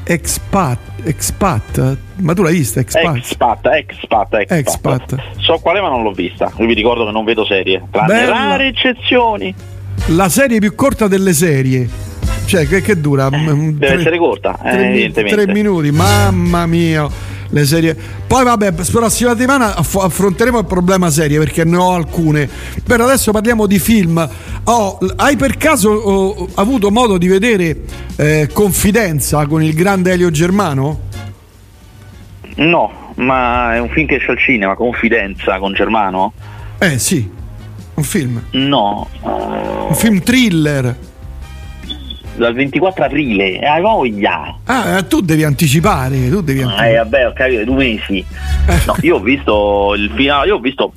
Expat, 0.04 0.78
expat, 1.06 1.96
ma 2.16 2.34
tu 2.34 2.42
l'hai 2.42 2.52
vista? 2.54 2.80
Expat? 2.80 3.16
Expat, 3.16 3.66
expat, 3.66 4.34
expat. 4.34 4.58
Expat. 4.58 5.16
So 5.38 5.58
quale 5.58 5.80
ma 5.80 5.88
non 5.88 6.02
l'ho 6.02 6.12
vista. 6.12 6.52
Io 6.58 6.66
vi 6.66 6.74
ricordo 6.74 7.04
che 7.04 7.12
non 7.12 7.24
vedo 7.24 7.44
serie, 7.44 7.82
tranne 7.90 8.12
Bella. 8.12 8.30
rare 8.30 8.66
eccezioni. 8.68 9.54
La 10.08 10.28
serie 10.28 10.58
più 10.58 10.74
corta 10.74 11.08
delle 11.08 11.32
serie. 11.32 11.88
Cioè, 12.46 12.68
che, 12.68 12.80
che 12.80 13.00
dura? 13.00 13.28
Mm, 13.28 13.78
deve 13.78 13.94
essere 13.94 14.18
corta, 14.18 14.56
eh, 14.62 14.70
tre, 14.70 14.86
evidentemente. 14.88 15.42
tre 15.42 15.52
minuti, 15.52 15.90
mamma 15.90 16.66
mia. 16.66 17.08
Le 17.50 17.64
serie. 17.64 17.96
Poi 18.26 18.44
vabbè, 18.44 18.72
prossima 18.72 19.08
settimana 19.08 19.76
aff- 19.76 20.02
affronteremo 20.02 20.58
il 20.58 20.64
problema 20.64 21.10
serie 21.10 21.38
perché 21.38 21.64
ne 21.64 21.76
ho 21.76 21.92
alcune. 21.92 22.48
Però 22.84 23.04
adesso 23.04 23.32
parliamo 23.32 23.66
di 23.66 23.78
film. 23.78 24.28
Oh, 24.64 24.98
hai 25.16 25.36
per 25.36 25.56
caso 25.56 25.90
oh, 25.90 26.48
avuto 26.54 26.90
modo 26.90 27.18
di 27.18 27.28
vedere 27.28 27.82
eh, 28.16 28.48
Confidenza 28.52 29.46
con 29.46 29.62
il 29.62 29.74
grande 29.74 30.12
Elio 30.12 30.30
Germano? 30.30 31.04
No, 32.56 33.12
ma 33.16 33.74
è 33.74 33.80
un 33.80 33.90
film 33.90 34.06
che 34.06 34.16
esce 34.16 34.30
al 34.30 34.38
cinema, 34.38 34.74
Confidenza 34.74 35.58
con 35.58 35.74
Germano? 35.74 36.32
Eh 36.78 36.98
sì, 36.98 37.28
un 37.94 38.02
film. 38.02 38.42
No. 38.52 39.08
Un 39.20 39.94
film 39.94 40.22
thriller 40.22 40.96
dal 42.36 42.54
24 42.54 43.04
aprile, 43.04 43.58
hai 43.58 43.80
voglia. 43.80 44.58
Ah, 44.64 45.02
tu 45.02 45.20
devi 45.20 45.44
anticipare, 45.44 46.28
tu 46.28 46.40
devi 46.40 46.62
anticipare. 46.62 46.90
Eh 46.90 46.96
vabbè, 46.96 47.26
ho 47.26 47.32
capito, 47.32 47.64
due 47.64 47.76
mesi. 47.76 48.24
No, 48.86 48.96
io 49.00 49.16
ho 49.16 49.20
visto 49.20 49.94
il 49.96 50.10
finale, 50.14 50.48
io 50.48 50.56
ho 50.56 50.60
visto 50.60 50.92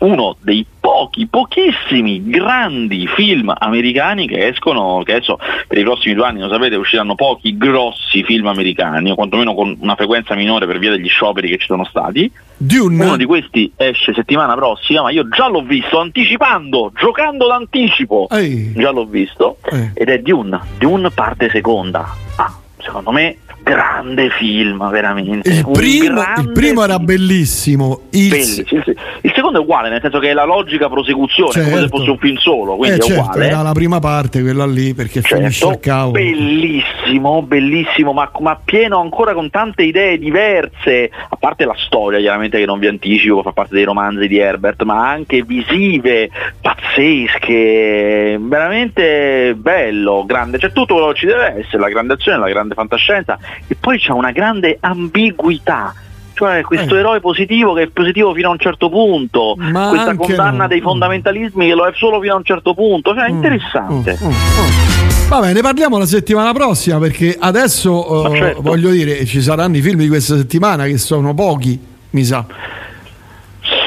uno 0.00 0.36
dei 0.40 0.64
pochi, 0.78 1.26
pochissimi 1.26 2.24
grandi 2.28 3.06
film 3.06 3.52
americani 3.56 4.26
che 4.26 4.46
escono, 4.46 5.02
che 5.04 5.14
adesso 5.14 5.38
per 5.66 5.78
i 5.78 5.82
prossimi 5.82 6.14
due 6.14 6.26
anni, 6.26 6.40
lo 6.40 6.48
sapete, 6.48 6.76
usciranno 6.76 7.14
pochi 7.14 7.56
grossi 7.56 8.22
film 8.24 8.46
americani, 8.46 9.10
o 9.10 9.14
quantomeno 9.14 9.54
con 9.54 9.76
una 9.80 9.94
frequenza 9.96 10.34
minore 10.34 10.66
per 10.66 10.78
via 10.78 10.90
degli 10.90 11.08
scioperi 11.08 11.48
che 11.48 11.58
ci 11.58 11.66
sono 11.66 11.84
stati. 11.84 12.30
Dune. 12.56 13.04
Uno 13.04 13.16
di 13.16 13.24
questi 13.24 13.72
esce 13.76 14.12
settimana 14.14 14.54
prossima, 14.54 15.02
ma 15.02 15.10
io 15.10 15.28
già 15.28 15.48
l'ho 15.48 15.62
visto 15.62 16.00
anticipando, 16.00 16.92
giocando 16.94 17.46
d'anticipo. 17.46 18.28
Ehi. 18.30 18.72
Già 18.72 18.90
l'ho 18.90 19.04
visto. 19.04 19.58
Eh. 19.70 19.90
Ed 19.94 20.08
è 20.08 20.18
Dune, 20.20 20.60
Dune 20.78 21.10
parte 21.10 21.50
seconda. 21.50 22.08
Ah, 22.36 22.52
secondo 22.88 23.10
me 23.12 23.36
grande 23.62 24.30
film, 24.30 24.88
veramente. 24.90 25.48
Il 25.50 25.66
primo, 25.70 26.22
il 26.38 26.52
primo 26.52 26.82
era 26.82 26.98
bellissimo. 26.98 28.00
Il, 28.10 28.30
Bellissimo, 28.30 28.82
sì. 28.82 28.96
Il 29.20 29.32
secondo 29.34 29.58
è 29.58 29.60
uguale, 29.60 29.90
nel 29.90 30.00
senso 30.00 30.18
che 30.20 30.30
è 30.30 30.32
la 30.32 30.44
logica 30.44 30.88
prosecuzione, 30.88 31.52
come 31.52 31.64
se 31.66 31.72
Certo. 31.80 31.96
fosse 31.98 32.10
un 32.10 32.18
film 32.18 32.36
solo, 32.36 32.76
quindi 32.76 32.96
eh, 32.96 33.00
è 33.00 33.02
certo, 33.04 33.22
uguale. 33.22 33.46
era 33.46 33.62
la 33.62 33.72
prima 33.72 33.98
parte, 33.98 34.40
quella 34.40 34.66
lì, 34.66 34.94
perché 34.94 35.20
finisce 35.20 35.66
Certo, 35.66 35.74
a 35.74 35.78
cavo. 35.80 36.10
bellissimo, 36.12 37.42
bellissimo, 37.42 38.12
ma, 38.12 38.30
ma 38.40 38.58
pieno 38.64 39.00
ancora 39.00 39.34
con 39.34 39.50
tante 39.50 39.82
idee 39.82 40.18
diverse, 40.18 41.10
a 41.28 41.36
parte 41.36 41.64
la 41.66 41.74
storia 41.76 42.18
chiaramente 42.20 42.58
che 42.58 42.64
non 42.64 42.78
vi 42.78 42.86
anticipo, 42.86 43.42
fa 43.42 43.52
parte 43.52 43.74
dei 43.74 43.84
romanzi 43.84 44.28
di 44.28 44.38
Herbert, 44.38 44.82
ma 44.84 45.10
anche 45.10 45.42
visive, 45.42 46.30
pazzesche, 46.60 48.38
veramente 48.40 49.54
bello, 49.56 50.24
grande, 50.26 50.58
c'è 50.58 50.72
tutto 50.72 50.94
quello 50.94 51.08
che 51.12 51.18
ci 51.18 51.26
deve 51.26 51.56
essere, 51.58 51.78
la 51.78 51.88
grande 51.88 52.14
azione, 52.14 52.38
la 52.38 52.48
grande 52.48 52.74
fantascienza 52.78 53.38
e 53.66 53.74
poi 53.78 53.98
c'è 53.98 54.12
una 54.12 54.30
grande 54.30 54.76
ambiguità. 54.80 55.94
Cioè 56.34 56.62
questo 56.62 56.94
Eh. 56.94 57.00
eroe 57.00 57.18
positivo 57.18 57.72
che 57.74 57.82
è 57.82 57.86
positivo 57.88 58.32
fino 58.32 58.48
a 58.48 58.52
un 58.52 58.58
certo 58.60 58.88
punto, 58.88 59.56
Ma 59.58 59.88
questa 59.88 60.14
condanna 60.14 60.62
no. 60.62 60.68
dei 60.68 60.80
fondamentalismi 60.80 61.66
che 61.66 61.74
lo 61.74 61.84
è 61.84 61.92
solo 61.96 62.20
fino 62.20 62.34
a 62.34 62.36
un 62.36 62.44
certo 62.44 62.74
punto, 62.74 63.12
cioè 63.12 63.24
è 63.24 63.30
Mm, 63.32 63.34
interessante. 63.34 64.16
mm, 64.22 64.26
mm, 64.26 64.30
mm. 64.30 65.28
Vabbè, 65.28 65.52
ne 65.52 65.60
parliamo 65.62 65.98
la 65.98 66.06
settimana 66.06 66.52
prossima 66.52 66.98
perché 67.00 67.36
adesso 67.38 68.32
eh, 68.32 68.36
certo. 68.38 68.62
voglio 68.62 68.90
dire, 68.90 69.24
ci 69.26 69.42
saranno 69.42 69.76
i 69.78 69.82
film 69.82 69.98
di 69.98 70.06
questa 70.08 70.36
settimana 70.36 70.84
che 70.84 70.96
sono 70.96 71.34
pochi, 71.34 71.76
mi 72.10 72.22
sa. 72.24 72.46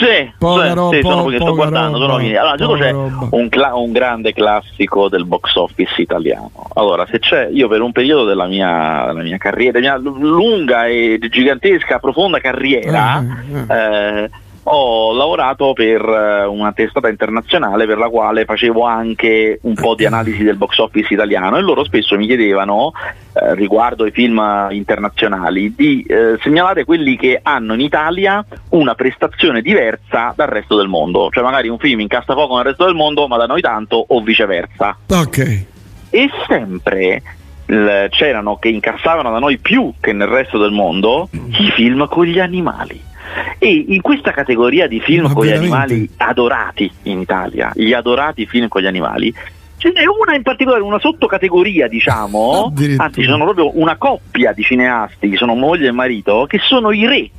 Sì, 0.01 0.31
Poca 0.37 0.61
sì, 0.63 0.67
sì, 0.97 1.01
sono 1.01 1.23
perché 1.25 1.39
sto 1.39 1.53
guardando. 1.55 1.99
roba, 1.99 2.13
sono- 2.23 2.39
allora, 2.39 2.55
poca 2.65 2.77
c'è 2.79 2.91
un, 2.91 3.49
cla- 3.49 3.75
un 3.75 3.91
grande 3.91 4.33
classico 4.33 5.09
del 5.09 5.25
box 5.25 5.55
office 5.55 6.01
italiano. 6.01 6.51
Allora, 6.73 7.05
se 7.09 7.19
c'è, 7.19 7.49
io 7.51 7.67
per 7.67 7.81
un 7.81 7.91
periodo 7.91 8.25
della 8.25 8.47
mia, 8.47 9.03
della 9.07 9.21
mia 9.23 9.37
carriera, 9.37 9.79
della 9.79 9.97
mia 9.99 10.11
lunga 10.11 10.85
e 10.87 11.19
gigantesca, 11.29 11.99
profonda 11.99 12.39
carriera, 12.39 13.23
Eh, 13.67 13.73
eh, 13.75 14.29
ho 14.63 15.13
lavorato 15.13 15.73
per 15.73 16.01
eh, 16.01 16.45
una 16.45 16.71
testata 16.71 17.09
internazionale 17.09 17.85
per 17.87 17.97
la 17.97 18.09
quale 18.09 18.45
facevo 18.45 18.83
anche 18.83 19.59
un 19.63 19.73
po' 19.73 19.95
di 19.95 20.05
analisi 20.05 20.43
del 20.43 20.55
box 20.55 20.77
office 20.77 21.13
italiano 21.13 21.57
e 21.57 21.61
loro 21.61 21.83
spesso 21.83 22.15
mi 22.15 22.27
chiedevano 22.27 22.91
eh, 23.33 23.55
riguardo 23.55 24.03
ai 24.03 24.11
film 24.11 24.39
internazionali 24.69 25.73
di 25.75 26.03
eh, 26.07 26.37
segnalare 26.41 26.85
quelli 26.85 27.17
che 27.17 27.39
hanno 27.41 27.73
in 27.73 27.79
Italia 27.81 28.45
una 28.69 28.93
prestazione 28.93 29.61
diversa 29.61 30.33
dal 30.35 30.47
resto 30.47 30.75
del 30.77 30.87
mondo, 30.87 31.29
cioè 31.31 31.43
magari 31.43 31.67
un 31.67 31.79
film 31.79 31.99
incassa 32.01 32.33
poco 32.35 32.55
nel 32.55 32.65
resto 32.65 32.85
del 32.85 32.95
mondo 32.95 33.27
ma 33.27 33.37
da 33.37 33.45
noi 33.47 33.61
tanto 33.61 34.03
o 34.07 34.21
viceversa 34.21 34.95
Ok. 35.09 35.65
e 36.11 36.29
sempre 36.47 37.21
il- 37.65 38.07
c'erano 38.11 38.57
che 38.57 38.69
incassavano 38.69 39.31
da 39.31 39.39
noi 39.39 39.57
più 39.57 39.93
che 39.99 40.13
nel 40.13 40.27
resto 40.27 40.57
del 40.57 40.71
mondo 40.71 41.29
i 41.31 41.71
film 41.71 42.07
con 42.07 42.25
gli 42.25 42.39
animali. 42.39 43.09
E 43.57 43.85
in 43.89 44.01
questa 44.01 44.31
categoria 44.31 44.87
di 44.87 44.99
film 44.99 45.25
Ma 45.27 45.33
con 45.33 45.45
gli 45.45 45.49
veramente? 45.49 45.75
animali 45.75 46.09
adorati 46.17 46.91
in 47.03 47.19
Italia, 47.19 47.71
gli 47.73 47.93
adorati 47.93 48.45
film 48.45 48.67
con 48.67 48.81
gli 48.81 48.87
animali, 48.87 49.33
ce 49.77 49.89
n'è 49.91 50.03
una 50.05 50.35
in 50.35 50.41
particolare, 50.43 50.81
una 50.81 50.99
sottocategoria 50.99 51.87
diciamo, 51.87 52.73
anzi 52.97 53.21
ci 53.21 53.27
sono 53.27 53.43
proprio 53.43 53.79
una 53.79 53.95
coppia 53.97 54.51
di 54.53 54.63
cineasti, 54.63 55.29
che 55.29 55.37
sono 55.37 55.53
moglie 55.55 55.87
e 55.87 55.91
marito, 55.91 56.45
che 56.47 56.59
sono 56.59 56.91
i 56.91 57.05
re 57.07 57.29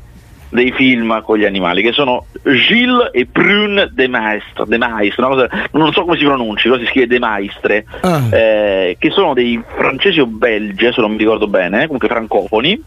dei 0.48 0.70
film 0.72 1.22
con 1.22 1.38
gli 1.38 1.46
animali, 1.46 1.82
che 1.82 1.92
sono 1.92 2.26
Gilles 2.42 3.08
e 3.12 3.24
Prune 3.24 3.88
de 3.90 4.06
Maistre, 4.06 4.64
de 4.66 4.76
Maistre 4.76 5.24
una 5.24 5.34
cosa- 5.34 5.68
non 5.72 5.92
so 5.92 6.02
come 6.04 6.18
si 6.18 6.24
pronunci, 6.24 6.68
però 6.68 6.78
si 6.78 6.86
scrive 6.88 7.06
de 7.06 7.18
Maistre, 7.18 7.86
Ah. 8.02 8.28
eh, 8.30 8.96
che 8.98 9.10
sono 9.10 9.32
dei 9.32 9.58
francesi 9.76 10.20
o 10.20 10.26
belgi, 10.26 10.84
adesso 10.84 11.00
non 11.00 11.12
mi 11.12 11.16
ricordo 11.16 11.46
bene, 11.48 11.84
comunque 11.84 12.08
francofoni, 12.08 12.78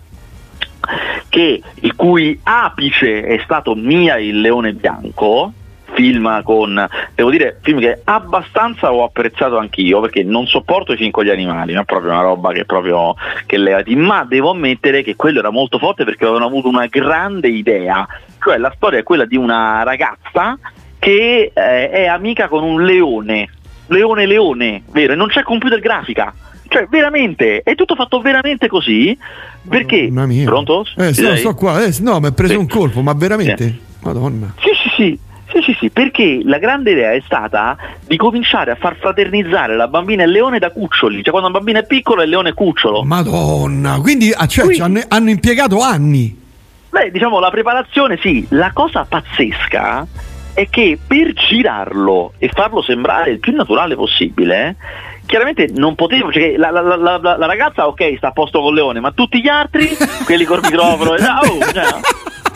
che, 1.30 1.62
il 1.74 1.96
cui 1.96 2.40
apice 2.44 3.24
è 3.24 3.40
stato 3.44 3.76
Mia 3.76 4.18
il 4.18 4.40
leone 4.42 4.74
bianco, 4.74 5.52
film 5.96 6.44
con, 6.44 6.88
devo 7.16 7.30
dire, 7.30 7.60
film 7.62 7.80
che 7.80 8.02
abbastanza 8.04 8.92
ho 8.94 9.04
apprezzato 9.04 9.58
anch'io 9.58 10.02
perché 10.02 10.24
non 10.24 10.46
sopporto 10.46 10.94
i 10.94 10.98
film 10.98 11.12
con 11.12 11.24
gli 11.24 11.30
animali, 11.30 11.74
non 11.74 11.84
è 11.84 11.86
proprio 11.86 12.12
una 12.12 12.22
roba 12.22 12.52
che 12.52 12.66
proprio 12.66 13.16
che 13.46 13.58
levati, 13.58 13.96
ma 13.96 14.24
devo 14.24 14.52
ammettere 14.52 15.02
che 15.02 15.16
quello 15.16 15.40
era 15.40 15.50
molto 15.50 15.80
forte 15.80 16.04
perché 16.04 16.26
avevano 16.26 16.46
avuto 16.46 16.68
una 16.68 16.88
grande 16.88 17.48
idea, 17.48 18.06
cioè 18.44 18.58
la 18.58 18.72
storia 18.76 19.00
è 19.00 19.04
quella 19.04 19.26
di 19.26 19.38
una 19.38 19.84
ragazza 19.84 20.58
che 21.00 21.52
eh, 21.54 21.90
è 21.90 22.06
amica 22.06 22.48
con 22.48 22.64
un 22.64 22.84
leone, 22.84 23.50
leone 23.88 24.26
leone, 24.26 24.84
vero, 24.92 25.14
e 25.14 25.16
non 25.16 25.28
c'è 25.28 25.44
computer 25.44 25.80
grafica. 25.80 26.34
Cioè, 26.76 26.88
veramente, 26.90 27.62
è 27.64 27.74
tutto 27.74 27.96
fatto 27.96 28.20
veramente 28.20 28.68
così. 28.68 29.18
Perché? 29.70 30.10
Mia. 30.12 30.44
Pronto? 30.44 30.86
Eh, 30.98 31.14
sto, 31.14 31.34
sto 31.38 31.54
qua. 31.56 31.82
Eh, 31.82 31.96
no, 32.02 32.20
mi 32.20 32.28
ha 32.28 32.32
preso 32.34 32.52
Sì. 32.52 32.60
un 32.60 32.68
colpo, 32.68 33.00
ma 33.02 33.14
veramente? 33.14 33.80
Madonna. 34.02 34.54
Sì, 34.60 34.72
sì, 34.84 34.90
sì. 34.96 35.20
Sì, 35.54 35.62
sì, 35.62 35.78
sì, 35.80 35.90
perché 35.90 36.42
la 36.44 36.58
grande 36.58 36.92
idea 36.92 37.14
è 37.14 37.22
stata 37.24 37.78
di 38.06 38.18
cominciare 38.18 38.72
a 38.72 38.76
far 38.76 38.98
fraternizzare 38.98 39.78
la 39.78 39.88
bambina 39.88 40.24
e 40.24 40.26
il 40.26 40.32
leone 40.32 40.60
da 40.60 40.70
cuccioli, 40.70 41.22
cioè 41.24 41.30
quando 41.30 41.48
un 41.48 41.54
bambino 41.54 41.80
è 41.80 41.86
piccolo 41.86 42.20
e 42.20 42.24
il 42.26 42.32
leone 42.32 42.50
è 42.50 42.54
cucciolo. 42.54 43.04
Madonna. 43.04 43.98
Quindi, 44.02 44.34
ah, 44.36 44.46
cioè, 44.48 44.66
Quindi- 44.66 44.82
hanno, 44.84 45.02
hanno 45.08 45.30
impiegato 45.30 45.80
anni. 45.80 46.38
Beh, 46.90 47.10
diciamo 47.10 47.40
la 47.40 47.52
preparazione 47.52 48.18
sì, 48.22 48.46
la 48.50 48.72
cosa 48.74 49.06
pazzesca 49.08 50.06
è 50.54 50.68
che 50.70 50.98
per 51.06 51.32
girarlo 51.34 52.34
e 52.38 52.50
farlo 52.50 52.82
sembrare 52.82 53.30
il 53.32 53.40
più 53.40 53.54
naturale 53.54 53.96
possibile, 53.96 54.76
chiaramente 55.26 55.70
non 55.74 55.96
potevo, 55.96 56.32
cioè 56.32 56.56
la, 56.58 56.70
la- 56.72 56.96
la- 56.96 57.20
la- 57.22 57.46
ragazza 57.46 57.88
ok 57.88 58.16
sta 58.18 58.28
a 58.28 58.32
posto 58.32 58.62
con 58.62 58.74
leone, 58.74 59.00
ma 59.00 59.12
tutti 59.12 59.42
gli 59.42 59.48
altri, 59.48 59.90
quelli 60.26 60.46
col 60.46 60.60
microfono, 60.62 61.12
oh, 61.12 61.18
cioè, 61.18 61.86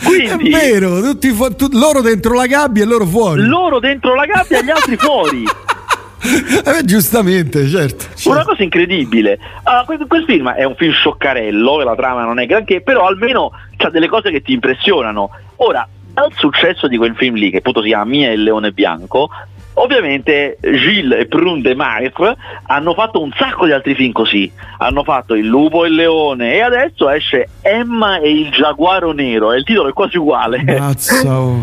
quindi 0.04 0.50
È 0.50 0.70
vero, 0.72 1.00
tutti 1.00 1.30
fu- 1.30 1.54
tu- 1.54 1.68
loro 1.72 2.00
dentro 2.00 2.34
la 2.34 2.46
gabbia 2.46 2.82
e 2.82 2.86
loro 2.86 3.04
fuori. 3.06 3.42
loro 3.44 3.78
dentro 3.80 4.14
la 4.14 4.24
gabbia 4.26 4.58
e 4.60 4.64
gli 4.64 4.70
altri 4.70 4.96
fuori. 4.96 5.44
Eh, 6.22 6.84
giustamente, 6.84 7.66
certo. 7.66 8.04
Una 8.26 8.36
certo. 8.36 8.50
cosa 8.50 8.62
incredibile. 8.62 9.38
Allora, 9.62 9.84
quel, 9.84 10.06
quel 10.06 10.24
film 10.24 10.50
è 10.50 10.64
un 10.64 10.74
film 10.76 10.92
scioccarello, 10.92 11.80
la 11.82 11.94
trama 11.94 12.24
non 12.24 12.38
è 12.38 12.44
granché, 12.44 12.82
però 12.82 13.06
almeno 13.06 13.50
c'ha 13.78 13.88
delle 13.88 14.06
cose 14.06 14.30
che 14.30 14.42
ti 14.42 14.52
impressionano. 14.52 15.30
Ora, 15.56 15.88
al 16.12 16.30
successo 16.36 16.88
di 16.88 16.98
quel 16.98 17.14
film 17.16 17.36
lì, 17.36 17.50
che 17.50 17.56
appunto 17.58 17.80
si 17.80 17.88
chiama 17.88 18.04
Mia 18.04 18.28
e 18.28 18.34
il 18.34 18.42
leone 18.42 18.72
bianco, 18.72 19.30
ovviamente 19.74 20.58
Gilles 20.60 21.20
e 21.20 21.26
Prune 21.26 21.60
de 21.60 21.74
Maistre 21.74 22.36
hanno 22.66 22.94
fatto 22.94 23.20
un 23.20 23.30
sacco 23.36 23.66
di 23.66 23.72
altri 23.72 23.94
film 23.94 24.12
così. 24.12 24.50
Hanno 24.78 25.04
fatto 25.04 25.34
Il 25.34 25.46
lupo 25.46 25.84
e 25.84 25.88
il 25.88 25.94
leone 25.94 26.54
e 26.54 26.60
adesso 26.60 27.08
esce 27.08 27.48
Emma 27.62 28.18
e 28.18 28.30
il 28.30 28.50
giaguaro 28.50 29.12
nero, 29.12 29.52
e 29.52 29.58
il 29.58 29.64
titolo 29.64 29.88
è 29.88 29.92
quasi 29.92 30.18
uguale. 30.18 30.62
Mazza, 30.62 31.38
oh. 31.38 31.60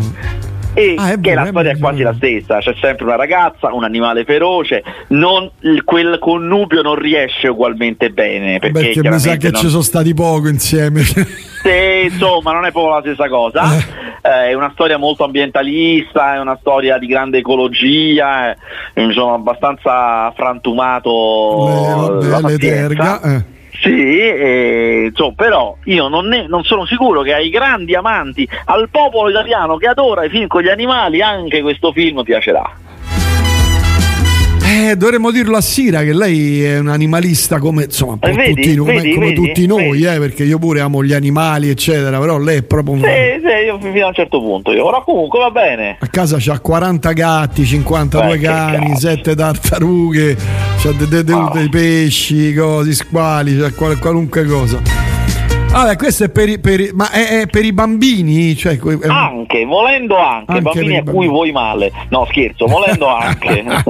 E 0.74 0.94
Ah, 0.96 1.08
che 1.10 1.16
vero, 1.18 1.40
la 1.42 1.46
storia 1.48 1.70
è 1.72 1.78
quasi 1.78 2.02
la 2.02 2.14
stessa, 2.14 2.58
c'è 2.58 2.74
sempre 2.80 3.04
una 3.04 3.16
ragazza, 3.16 3.72
un 3.72 3.82
animale 3.82 4.24
feroce, 4.24 4.82
non- 5.08 5.50
quel 5.84 6.18
connubio 6.20 6.82
non 6.82 6.94
riesce 6.94 7.48
ugualmente 7.48 8.10
bene 8.10 8.58
perché, 8.60 8.92
Perché 8.92 9.08
mi 9.08 9.18
sa 9.18 9.36
che 9.36 9.50
non- 9.50 9.60
ci 9.60 9.68
sono 9.70 9.82
stati 9.82 10.14
poco 10.14 10.48
insieme. 10.48 11.02
Sì, 11.58 12.04
insomma 12.12 12.52
non 12.52 12.64
è 12.66 12.70
proprio 12.70 12.94
la 12.94 13.00
stessa 13.00 13.28
cosa, 13.28 13.62
Eh, 14.22 14.50
è 14.50 14.54
una 14.54 14.70
storia 14.74 14.96
molto 14.96 15.24
ambientalista, 15.24 16.34
è 16.34 16.38
una 16.40 16.56
storia 16.60 16.98
di 16.98 17.06
grande 17.08 17.38
ecologia, 17.38 18.50
eh, 18.52 18.56
mi 19.04 19.12
sono 19.12 19.34
abbastanza 19.34 20.30
frantumato 20.36 22.18
Le, 22.20 22.26
le 22.28 22.40
pazienza. 22.40 22.58
terga. 22.58 23.20
eh. 23.22 23.44
Sì, 23.80 24.18
eh, 24.18 25.04
insomma, 25.10 25.34
però 25.36 25.76
io 25.84 26.08
non, 26.08 26.26
ne, 26.26 26.48
non, 26.48 26.64
sono 26.64 26.84
sicuro 26.84 27.22
che 27.22 27.32
ai 27.32 27.48
grandi 27.48 27.94
amanti, 27.94 28.48
al 28.64 28.88
popolo 28.90 29.30
italiano 29.30 29.76
che 29.76 29.86
adora 29.86 30.24
i 30.24 30.30
film 30.30 30.48
con 30.48 30.62
gli 30.62 30.68
animali, 30.68 31.22
anche 31.22 31.62
questo 31.62 31.92
film 31.92 32.22
piacerà. 32.24 32.87
Eh, 34.88 34.96
dovremmo 34.96 35.30
dirlo 35.30 35.58
a 35.58 35.60
Sira 35.60 36.02
che 36.02 36.14
lei 36.14 36.64
è 36.64 36.78
un 36.78 36.88
animalista 36.88 37.58
come, 37.58 37.84
insomma, 37.84 38.16
eh, 38.22 38.32
vedi, 38.32 38.54
tutti, 38.54 38.68
vedi, 38.68 39.12
come, 39.12 39.26
vedi, 39.26 39.34
tutti 39.34 39.66
noi, 39.66 40.02
eh, 40.02 40.18
perché 40.18 40.44
io 40.44 40.58
pure 40.58 40.80
amo 40.80 41.04
gli 41.04 41.12
animali, 41.12 41.68
eccetera, 41.68 42.18
però 42.18 42.38
lei 42.38 42.58
è 42.58 42.62
proprio 42.62 42.94
un... 42.94 43.00
Sì, 43.00 43.46
sì, 43.46 43.66
io 43.66 43.78
fino 43.78 44.06
a 44.06 44.08
un 44.08 44.14
certo 44.14 44.40
punto, 44.40 44.72
io. 44.72 44.86
però 44.86 45.04
comunque 45.04 45.40
va 45.40 45.50
bene. 45.50 45.98
A 46.00 46.06
casa 46.06 46.38
c'ha 46.40 46.58
40 46.58 47.12
gatti, 47.12 47.66
52 47.66 48.38
Beh, 48.38 48.38
cani, 48.38 48.96
7 48.96 49.34
tartarughe, 49.34 50.36
c'ha 50.78 50.92
dei 50.92 51.06
de, 51.06 51.22
de, 51.22 51.32
oh. 51.34 51.68
pesci, 51.70 52.54
cose, 52.54 52.94
squali, 52.94 53.58
c'ha 53.58 53.70
qual, 53.72 53.98
qualunque 53.98 54.46
cosa. 54.46 55.07
Vabbè, 55.78 55.94
questo 55.96 56.24
è 56.24 56.28
per, 56.28 56.48
i, 56.48 56.58
per 56.58 56.80
i, 56.80 56.90
ma 56.92 57.08
è, 57.12 57.42
è, 57.42 57.46
per 57.46 57.64
i 57.64 57.72
bambini? 57.72 58.56
Cioè, 58.56 58.76
è... 58.80 59.06
Anche, 59.06 59.64
volendo 59.64 60.16
anche, 60.16 60.50
anche 60.50 60.62
bambini 60.62 60.96
a 60.96 61.04
cui 61.04 61.28
vuoi 61.28 61.52
male. 61.52 61.92
No, 62.08 62.26
scherzo, 62.28 62.66
volendo 62.66 63.06
anche. 63.14 63.64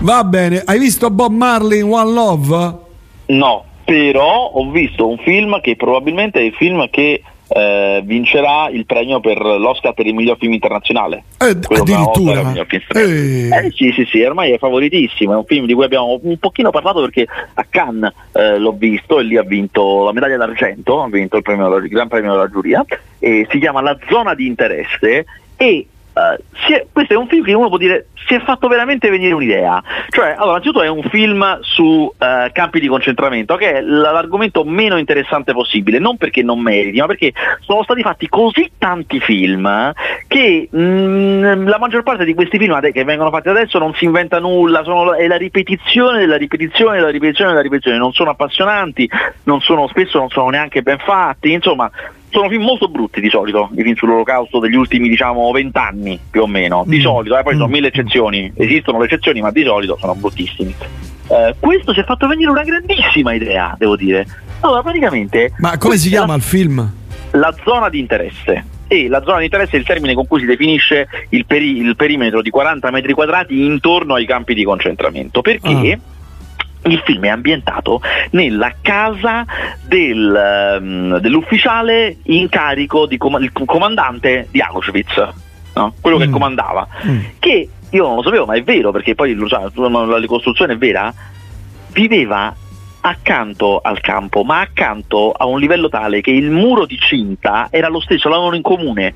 Va 0.00 0.24
bene, 0.24 0.62
hai 0.64 0.78
visto 0.78 1.10
Bob 1.10 1.34
Marley 1.34 1.80
in 1.80 1.92
One 1.92 2.12
Love? 2.12 2.78
No, 3.26 3.64
però 3.84 4.46
ho 4.46 4.70
visto 4.70 5.06
un 5.06 5.18
film 5.18 5.60
che 5.60 5.76
probabilmente 5.76 6.38
è 6.40 6.44
il 6.44 6.54
film 6.54 6.88
che 6.88 7.22
eh, 7.52 8.00
vincerà 8.04 8.68
il 8.70 8.86
premio 8.86 9.18
per 9.20 9.38
l'Oscar 9.38 9.92
per 9.92 10.06
il 10.06 10.14
miglior 10.14 10.36
film 10.38 10.52
internazionale. 10.52 11.24
Eh, 11.38 11.56
addirittura. 11.76 12.52
Eh. 12.54 12.66
eh. 12.94 13.70
sì, 13.74 13.90
sì, 13.92 14.06
sì, 14.08 14.22
ormai 14.22 14.52
è 14.52 14.58
favoritissimo, 14.58 15.32
è 15.32 15.36
un 15.36 15.44
film 15.44 15.66
di 15.66 15.74
cui 15.74 15.84
abbiamo 15.84 16.18
un 16.22 16.38
pochino 16.38 16.70
parlato 16.70 17.00
perché 17.00 17.26
a 17.54 17.66
Cannes 17.68 18.12
eh, 18.32 18.58
l'ho 18.58 18.72
visto 18.72 19.18
e 19.18 19.24
lì 19.24 19.36
ha 19.36 19.42
vinto 19.42 20.04
la 20.04 20.12
medaglia 20.12 20.36
d'argento, 20.36 21.02
ha 21.02 21.08
vinto 21.08 21.36
il, 21.36 21.42
premio, 21.42 21.74
il 21.76 21.88
Gran 21.88 22.08
Premio 22.08 22.32
della 22.32 22.48
giuria 22.48 22.84
e 23.18 23.46
si 23.50 23.58
chiama 23.58 23.80
La 23.80 23.98
zona 24.08 24.34
di 24.34 24.46
interesse 24.46 25.24
e 25.56 25.86
Uh, 26.12 26.72
è, 26.72 26.86
questo 26.92 27.14
è 27.14 27.16
un 27.16 27.28
film 27.28 27.44
che 27.44 27.52
uno 27.52 27.68
può 27.68 27.76
dire 27.76 28.06
si 28.26 28.34
è 28.34 28.40
fatto 28.40 28.68
veramente 28.68 29.10
venire 29.10 29.34
un'idea. 29.34 29.82
Cioè, 30.08 30.34
allora, 30.36 30.58
innanzitutto 30.58 30.82
è 30.82 30.88
un 30.88 31.02
film 31.04 31.60
su 31.62 31.84
uh, 31.84 32.12
campi 32.52 32.80
di 32.80 32.88
concentramento, 32.88 33.56
che 33.56 33.74
è 33.74 33.80
l'argomento 33.80 34.64
meno 34.64 34.98
interessante 34.98 35.52
possibile, 35.52 35.98
non 35.98 36.16
perché 36.16 36.42
non 36.42 36.60
meriti, 36.60 36.98
ma 36.98 37.06
perché 37.06 37.32
sono 37.60 37.82
stati 37.82 38.02
fatti 38.02 38.28
così 38.28 38.70
tanti 38.78 39.20
film 39.20 39.92
che 40.26 40.68
mh, 40.70 40.80
mm, 40.80 41.66
la 41.68 41.78
maggior 41.78 42.02
parte 42.02 42.24
di 42.24 42.34
questi 42.34 42.58
film 42.58 42.78
che 42.80 43.04
vengono 43.04 43.30
fatti 43.30 43.48
adesso 43.48 43.78
non 43.78 43.94
si 43.94 44.04
inventa 44.04 44.38
nulla, 44.38 44.82
sono, 44.84 45.14
è 45.14 45.26
la 45.26 45.36
ripetizione 45.36 46.20
della 46.20 46.36
ripetizione 46.36 46.96
della 46.96 47.10
ripetizione 47.10 47.50
della 47.50 47.62
ripetizione, 47.62 47.98
non 47.98 48.12
sono 48.12 48.30
appassionanti, 48.30 49.10
non 49.44 49.60
sono, 49.60 49.88
spesso 49.88 50.18
non 50.18 50.28
sono 50.28 50.50
neanche 50.50 50.82
ben 50.82 50.98
fatti, 50.98 51.52
insomma 51.52 51.90
sono 52.30 52.48
film 52.48 52.62
molto 52.62 52.88
brutti 52.88 53.20
di 53.20 53.28
solito, 53.28 53.70
i 53.76 53.82
film 53.82 53.94
sull'olocausto 53.94 54.58
degli 54.58 54.76
ultimi 54.76 55.08
diciamo 55.08 55.50
vent'anni 55.50 56.18
più 56.30 56.42
o 56.42 56.46
meno, 56.46 56.84
di 56.86 56.98
mm. 56.98 57.02
solito, 57.02 57.38
eh, 57.38 57.42
poi 57.42 57.54
mm. 57.54 57.58
sono 57.58 57.70
mille 57.70 57.88
eccezioni, 57.88 58.52
esistono 58.54 58.98
le 58.98 59.06
eccezioni 59.06 59.40
ma 59.40 59.50
di 59.50 59.64
solito 59.64 59.96
sono 59.98 60.14
bruttissimi. 60.14 60.74
Eh, 61.28 61.54
questo 61.58 61.92
ci 61.92 62.00
ha 62.00 62.04
fatto 62.04 62.26
venire 62.26 62.50
una 62.50 62.62
grandissima 62.62 63.34
idea, 63.34 63.74
devo 63.78 63.96
dire. 63.96 64.26
Allora, 64.60 64.82
praticamente... 64.82 65.52
Ma 65.58 65.78
come 65.78 65.96
si 65.96 66.08
chiama 66.08 66.28
la, 66.28 66.34
il 66.36 66.42
film? 66.42 66.92
La 67.32 67.54
zona 67.64 67.88
di 67.88 67.98
interesse. 67.98 68.64
E 68.88 69.08
la 69.08 69.22
zona 69.22 69.38
di 69.38 69.44
interesse 69.44 69.76
è 69.76 69.78
il 69.78 69.86
termine 69.86 70.14
con 70.14 70.26
cui 70.26 70.40
si 70.40 70.46
definisce 70.46 71.06
il, 71.28 71.46
peri- 71.46 71.78
il 71.78 71.94
perimetro 71.94 72.42
di 72.42 72.50
40 72.50 72.90
metri 72.90 73.12
quadrati 73.12 73.64
intorno 73.64 74.14
ai 74.14 74.26
campi 74.26 74.54
di 74.54 74.64
concentramento. 74.64 75.40
Perché? 75.40 75.92
Ah 75.92 76.18
il 76.84 77.02
film 77.04 77.24
è 77.24 77.28
ambientato 77.28 78.00
nella 78.30 78.74
casa 78.80 79.44
del, 79.86 80.78
um, 80.80 81.18
dell'ufficiale 81.18 82.16
in 82.24 82.48
carico, 82.48 83.06
di 83.06 83.16
com- 83.16 83.40
il 83.40 83.52
comandante 83.52 84.48
di 84.50 84.60
Auschwitz, 84.60 85.28
no? 85.74 85.94
quello 86.00 86.16
mm. 86.16 86.20
che 86.20 86.30
comandava, 86.30 86.86
mm. 87.06 87.18
che 87.38 87.68
io 87.90 88.06
non 88.06 88.16
lo 88.16 88.22
sapevo, 88.22 88.46
ma 88.46 88.54
è 88.54 88.62
vero 88.62 88.92
perché 88.92 89.14
poi 89.14 89.34
la 89.34 90.18
ricostruzione 90.18 90.74
è 90.74 90.78
vera, 90.78 91.12
viveva 91.88 92.54
accanto 93.02 93.80
al 93.82 94.00
campo, 94.00 94.42
ma 94.44 94.60
accanto 94.60 95.32
a 95.32 95.46
un 95.46 95.58
livello 95.58 95.88
tale 95.88 96.20
che 96.20 96.30
il 96.30 96.50
muro 96.50 96.86
di 96.86 96.98
cinta 96.98 97.68
era 97.70 97.88
lo 97.88 98.00
stesso, 98.00 98.28
l'avevano 98.28 98.56
in 98.56 98.62
comune 98.62 99.14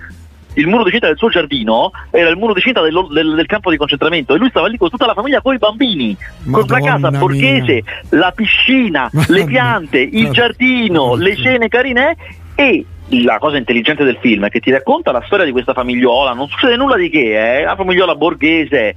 il 0.55 0.67
muro 0.67 0.85
di 0.85 0.91
cinta 0.91 1.07
del 1.07 1.17
suo 1.17 1.29
giardino 1.29 1.91
era 2.11 2.29
il 2.29 2.37
muro 2.37 2.53
di 2.53 2.61
cinta 2.61 2.81
del, 2.81 2.95
del, 3.11 3.35
del 3.35 3.47
campo 3.47 3.71
di 3.71 3.77
concentramento 3.77 4.35
e 4.35 4.39
lui 4.39 4.49
stava 4.51 4.69
lì 4.69 4.77
con 4.77 4.91
tutta 4.91 5.07
la 5.07 5.15
famiglia, 5.15 5.41
con 5.41 5.55
i 5.55 5.59
bambini, 5.59 6.17
con 6.51 6.65
la 6.67 6.81
casa 6.81 7.11
borghese, 7.11 7.83
la 8.11 8.33
piscina, 8.35 9.09
Madonna. 9.13 9.39
le 9.39 9.45
piante, 9.45 9.99
il 9.99 10.31
giardino, 10.31 11.15
le 11.15 11.35
scene 11.35 11.69
carine 11.69 12.17
e 12.55 12.85
la 13.09 13.39
cosa 13.39 13.57
intelligente 13.57 14.05
del 14.05 14.17
film 14.21 14.47
è 14.47 14.49
che 14.49 14.61
ti 14.61 14.71
racconta 14.71 15.13
la 15.13 15.23
storia 15.27 15.45
di 15.45 15.53
questa 15.53 15.73
famigliola, 15.73 16.33
non 16.33 16.49
succede 16.49 16.77
nulla 16.77 16.97
di 16.97 17.11
che, 17.11 17.59
eh? 17.61 17.65
la 17.65 17.77
famigliola 17.77 18.15
borghese 18.15 18.95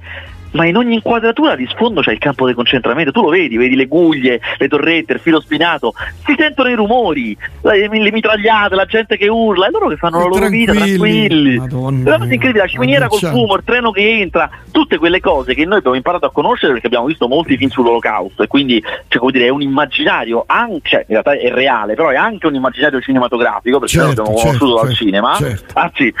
ma 0.52 0.66
in 0.66 0.76
ogni 0.76 0.94
inquadratura 0.94 1.54
di 1.56 1.66
sfondo 1.66 2.00
c'è 2.00 2.12
il 2.12 2.18
campo 2.18 2.46
di 2.46 2.54
concentramento, 2.54 3.12
tu 3.12 3.22
lo 3.22 3.28
vedi, 3.28 3.56
vedi 3.56 3.76
le 3.76 3.86
guglie, 3.86 4.40
le 4.56 4.68
torrette, 4.68 5.14
il 5.14 5.20
filo 5.20 5.40
spinato, 5.40 5.94
si 6.24 6.34
sentono 6.36 6.68
i 6.68 6.74
rumori, 6.74 7.36
le, 7.62 7.88
le 7.88 8.12
mitragliate, 8.12 8.74
la 8.74 8.86
gente 8.86 9.16
che 9.16 9.28
urla, 9.28 9.66
è 9.66 9.70
loro 9.70 9.88
che 9.88 9.96
fanno 9.96 10.18
la 10.18 10.26
loro 10.26 10.48
vita 10.48 10.72
tranquilli. 10.72 11.56
Madonna, 11.56 12.10
la 12.10 12.18
cosa 12.18 12.32
incredibile, 12.32 12.64
la 12.64 12.70
ciminiera 12.70 13.08
col 13.08 13.20
fumo, 13.20 13.56
il 13.56 13.62
treno 13.64 13.90
che 13.90 14.20
entra, 14.20 14.50
tutte 14.70 14.98
quelle 14.98 15.20
cose 15.20 15.54
che 15.54 15.64
noi 15.64 15.78
abbiamo 15.78 15.96
imparato 15.96 16.26
a 16.26 16.30
conoscere 16.30 16.72
perché 16.72 16.86
abbiamo 16.86 17.06
visto 17.06 17.28
molti 17.28 17.56
film 17.56 17.70
sull'olocausto. 17.70 18.42
E 18.42 18.46
quindi 18.46 18.82
cioè, 19.08 19.18
come 19.18 19.32
dire, 19.32 19.46
è 19.46 19.50
un 19.50 19.62
immaginario 19.62 20.44
anche, 20.46 20.88
cioè, 20.88 21.00
in 21.00 21.20
realtà 21.20 21.32
è 21.32 21.50
reale, 21.50 21.94
però 21.94 22.08
è 22.08 22.16
anche 22.16 22.46
un 22.46 22.54
immaginario 22.54 23.00
cinematografico 23.00 23.78
perché 23.78 23.94
certo, 23.94 24.08
l'abbiamo 24.08 24.38
certo, 24.38 24.58
conosciuto 24.58 24.72
certo, 24.72 24.86
dal 24.86 24.94
cinema, 24.94 25.34
certo. 25.34 25.78
anzi 25.78 26.14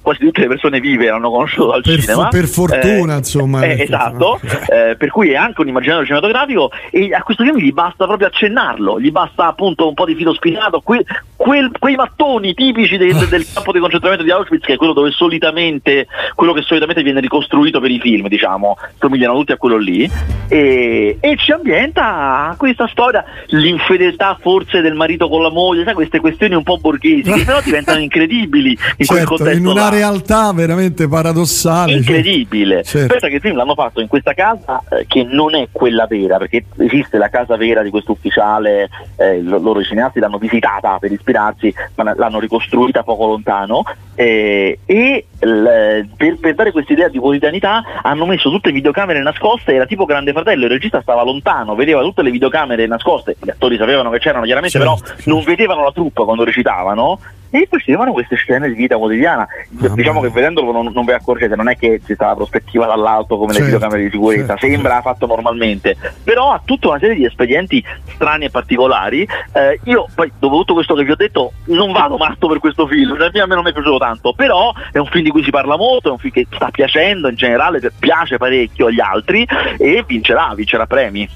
quasi 0.00 0.20
tutte 0.20 0.40
le 0.40 0.46
persone 0.46 0.80
vive 0.80 1.06
l'hanno 1.06 1.30
conosciuto 1.30 1.72
dal 1.72 1.82
per 1.82 2.00
cinema. 2.00 2.28
per 2.28 2.46
fortuna, 2.46 3.14
eh, 3.14 3.18
insomma. 3.18 3.62
Eh, 3.62 3.82
esatto, 3.82 4.40
eh, 4.68 4.96
per 4.96 5.10
cui 5.10 5.32
è 5.32 5.36
anche 5.36 5.60
un 5.60 5.68
immaginario 5.68 6.04
cinematografico 6.04 6.70
e 6.90 7.12
a 7.12 7.22
questo 7.22 7.44
film 7.44 7.58
gli 7.58 7.72
basta 7.72 8.06
proprio 8.06 8.28
accennarlo, 8.28 8.98
gli 8.98 9.10
basta 9.10 9.46
appunto 9.46 9.86
un 9.86 9.94
po' 9.94 10.06
di 10.06 10.14
filo 10.14 10.32
spinato, 10.32 10.80
que, 10.80 11.04
quel, 11.36 11.70
quei 11.78 11.94
mattoni 11.94 12.54
tipici 12.54 12.96
de, 12.96 13.12
de, 13.12 13.28
del 13.28 13.44
campo 13.52 13.72
di 13.72 13.78
concentramento 13.78 14.24
di 14.24 14.30
Auschwitz, 14.30 14.64
che 14.64 14.74
è 14.74 14.76
quello 14.76 14.94
dove 14.94 15.10
solitamente, 15.10 16.06
quello 16.34 16.54
che 16.54 16.62
solitamente 16.62 17.02
viene 17.02 17.20
ricostruito 17.20 17.78
per 17.78 17.90
i 17.90 18.00
film, 18.00 18.28
diciamo, 18.28 18.78
somigliano 18.98 19.34
tutti 19.34 19.52
a 19.52 19.56
quello 19.56 19.76
lì, 19.76 20.10
e, 20.48 21.18
e 21.20 21.36
ci 21.36 21.52
ambienta 21.52 22.54
questa 22.56 22.88
storia, 22.88 23.24
l'infedeltà 23.48 24.38
forse 24.40 24.80
del 24.80 24.94
marito 24.94 25.28
con 25.28 25.42
la 25.42 25.50
moglie, 25.50 25.84
sai, 25.84 25.94
queste 25.94 26.20
questioni 26.20 26.54
un 26.54 26.62
po' 26.62 26.78
borghesi, 26.78 27.30
che 27.30 27.44
però 27.44 27.60
diventano 27.60 28.00
incredibili 28.06 28.70
in 28.70 29.04
certo, 29.04 29.12
quel 29.12 29.26
contesto 29.26 29.65
una 29.66 29.88
realtà 29.88 30.52
veramente 30.52 31.08
paradossale. 31.08 31.94
Incredibile. 31.94 32.82
Certo. 32.82 33.08
Pensa 33.08 33.28
che 33.28 33.34
il 33.34 33.40
film 33.40 33.56
l'hanno 33.56 33.74
fatto 33.74 34.00
in 34.00 34.08
questa 34.08 34.32
casa 34.32 34.82
eh, 34.90 35.06
che 35.06 35.24
non 35.24 35.54
è 35.54 35.68
quella 35.70 36.06
vera, 36.06 36.38
perché 36.38 36.64
esiste 36.78 37.18
la 37.18 37.28
casa 37.28 37.56
vera 37.56 37.82
di 37.82 37.90
questo 37.90 38.12
ufficiale, 38.12 38.88
eh, 39.16 39.42
loro 39.42 39.80
i 39.80 39.84
cineasti 39.84 40.20
l'hanno 40.20 40.38
visitata 40.38 40.98
per 40.98 41.12
ispirarsi, 41.12 41.72
ma 41.96 42.14
l'hanno 42.14 42.38
ricostruita 42.38 43.02
poco 43.02 43.26
lontano 43.26 43.84
eh, 44.16 44.78
e 44.86 45.26
l- 45.38 46.06
per, 46.16 46.38
per, 46.38 46.54
dare 46.54 46.72
questa 46.72 46.94
idea 46.94 47.08
di 47.08 47.18
quotidianità 47.18 47.82
hanno 48.02 48.24
messo 48.24 48.50
tutte 48.50 48.68
le 48.68 48.74
videocamere 48.74 49.20
nascoste, 49.20 49.74
era 49.74 49.84
tipo 49.84 50.06
Grande 50.06 50.32
Fratello, 50.32 50.64
il 50.64 50.70
regista 50.70 51.02
stava 51.02 51.22
lontano, 51.22 51.74
vedeva 51.74 52.00
tutte 52.00 52.22
le 52.22 52.30
videocamere 52.30 52.86
nascoste, 52.86 53.36
gli 53.38 53.50
attori 53.50 53.76
sapevano 53.76 54.10
che 54.10 54.18
c'erano 54.18 54.44
chiaramente, 54.44 54.78
certo. 54.78 54.98
però 55.02 55.14
non 55.24 55.44
vedevano 55.44 55.84
la 55.84 55.92
truppa 55.92 56.24
quando 56.24 56.44
recitavano 56.44 57.18
e 57.50 57.66
facevano 57.70 58.12
queste 58.12 58.36
scene 58.36 58.68
di 58.68 58.74
vita 58.74 58.96
quotidiana. 58.96 59.42
Ah, 59.42 59.88
diciamo 59.94 60.20
che 60.20 60.30
vedendolo 60.30 60.72
non, 60.72 60.90
non 60.92 61.04
vi 61.04 61.12
accorgete, 61.12 61.56
non 61.56 61.68
è 61.68 61.76
che 61.76 62.00
ci 62.04 62.14
sta 62.14 62.26
la 62.26 62.34
prospettiva 62.34 62.86
dall'alto 62.86 63.36
come 63.36 63.52
certo, 63.52 63.58
le 63.58 63.72
videocamere 63.72 64.02
di 64.04 64.10
sicurezza, 64.10 64.46
certo, 64.56 64.66
sembra 64.66 64.94
certo. 64.94 65.08
fatto 65.08 65.26
normalmente, 65.26 65.96
però 66.22 66.52
ha 66.52 66.60
tutta 66.64 66.88
una 66.88 66.98
serie 66.98 67.16
di 67.16 67.24
espedienti 67.24 67.84
strani 68.14 68.46
e 68.46 68.50
particolari. 68.50 69.26
Eh, 69.52 69.80
io 69.84 70.06
poi, 70.14 70.30
dopo 70.38 70.56
tutto 70.58 70.74
questo 70.74 70.94
che 70.94 71.04
vi 71.04 71.10
ho 71.12 71.16
detto, 71.16 71.52
non 71.66 71.92
vado 71.92 72.16
matto 72.16 72.48
per 72.48 72.58
questo 72.58 72.86
film, 72.86 73.16
cioè, 73.16 73.40
a 73.40 73.46
me 73.46 73.54
non 73.54 73.64
mi 73.64 73.70
è 73.70 73.72
piaciuto 73.72 73.98
tanto, 73.98 74.32
però 74.32 74.72
è 74.92 74.98
un 74.98 75.06
film 75.06 75.24
di 75.24 75.30
cui 75.30 75.42
si 75.42 75.50
parla 75.50 75.76
molto, 75.76 76.08
è 76.08 76.12
un 76.12 76.18
film 76.18 76.32
che 76.32 76.46
sta 76.50 76.70
piacendo 76.70 77.28
in 77.28 77.36
generale, 77.36 77.80
piace 77.98 78.36
parecchio 78.36 78.86
agli 78.86 79.00
altri 79.00 79.46
e 79.78 80.04
vincerà, 80.06 80.52
vincerà 80.54 80.86
premi. 80.86 81.28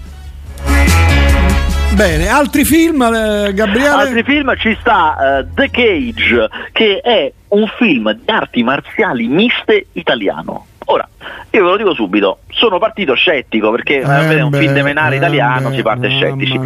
Bene, 1.94 2.28
altri 2.28 2.64
film, 2.64 3.02
eh, 3.02 3.52
Gabriele? 3.52 3.88
Altri 3.88 4.22
film 4.22 4.56
ci 4.56 4.76
sta 4.80 5.42
uh, 5.42 5.54
The 5.54 5.70
Cage, 5.70 6.48
che 6.72 7.00
è 7.00 7.32
un 7.48 7.66
film 7.76 8.12
di 8.12 8.30
arti 8.30 8.62
marziali 8.62 9.26
miste 9.26 9.86
italiano. 9.92 10.66
Ora, 10.86 11.06
io 11.50 11.64
ve 11.64 11.70
lo 11.70 11.76
dico 11.76 11.92
subito, 11.92 12.38
sono 12.48 12.78
partito 12.78 13.14
scettico 13.14 13.70
perché 13.70 13.98
eh, 13.98 14.04
a 14.04 14.44
un 14.44 14.52
film 14.52 14.72
di 14.72 14.82
menare 14.82 15.16
eh, 15.16 15.18
italiano 15.18 15.68
beh, 15.68 15.74
si 15.74 15.82
parte 15.82 16.08
scettici. 16.08 16.58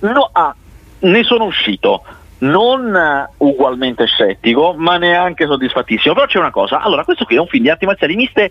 No, 0.00 0.28
ah, 0.32 0.54
ne 0.98 1.22
sono 1.22 1.44
uscito 1.44 2.02
non 2.38 3.26
ugualmente 3.38 4.06
scettico, 4.06 4.74
ma 4.76 4.98
neanche 4.98 5.46
soddisfattissimo. 5.46 6.14
Però 6.14 6.26
c'è 6.26 6.38
una 6.38 6.50
cosa, 6.50 6.80
allora 6.80 7.04
questo 7.04 7.24
qui 7.24 7.36
è 7.36 7.40
un 7.40 7.46
film 7.46 7.62
di 7.62 7.70
arti 7.70 7.86
marziali 7.86 8.16
miste 8.16 8.50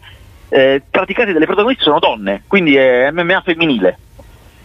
eh, 0.49 0.81
praticate 0.89 1.33
dalle 1.33 1.45
protagoniste 1.45 1.83
sono 1.83 1.99
donne, 1.99 2.43
quindi 2.47 2.75
è 2.75 3.11
MMA 3.11 3.41
femminile. 3.41 3.97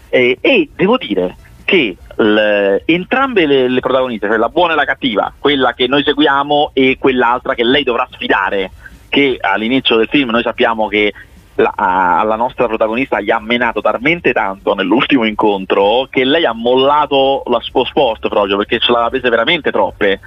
Eh, 0.09 0.38
e 0.40 0.71
devo 0.75 0.97
dire 0.97 1.37
che 1.69 1.95
l, 2.17 2.81
entrambe 2.87 3.45
le, 3.45 3.69
le, 3.69 3.81
protagoniste, 3.81 4.27
cioè 4.27 4.39
la 4.39 4.49
buona 4.49 4.73
e 4.73 4.77
la 4.77 4.87
cattiva, 4.87 5.31
quella 5.39 5.75
che 5.75 5.87
noi 5.87 6.03
seguiamo 6.03 6.71
e 6.73 6.97
quell'altra 6.99 7.53
che 7.53 7.63
lei 7.63 7.83
dovrà 7.83 8.09
sfidare, 8.11 8.71
che 9.11 9.37
all'inizio 9.39 9.97
del 9.97 10.09
film 10.09 10.31
noi 10.31 10.41
sappiamo 10.43 10.89
che 10.89 11.13
la, 11.57 11.75
alla 11.77 12.37
nostra 12.37 12.69
protagonista 12.69 13.21
gli 13.21 13.31
ha 13.31 13.39
menato 13.39 13.83
talmente 13.83 14.33
tanto 14.33 14.73
nell'ultimo 14.73 15.27
incontro 15.27 16.07
che 16.09 16.25
lei 16.25 16.47
ha 16.47 16.55
mollato 16.55 17.43
la 17.49 17.61
suo 17.61 17.85
sport 17.85 18.29
proprio 18.29 18.57
perché 18.57 18.79
ce 18.79 18.91
l'aveva 18.91 19.11
prese 19.11 19.29
veramente 19.29 19.71
troppe 19.71 20.21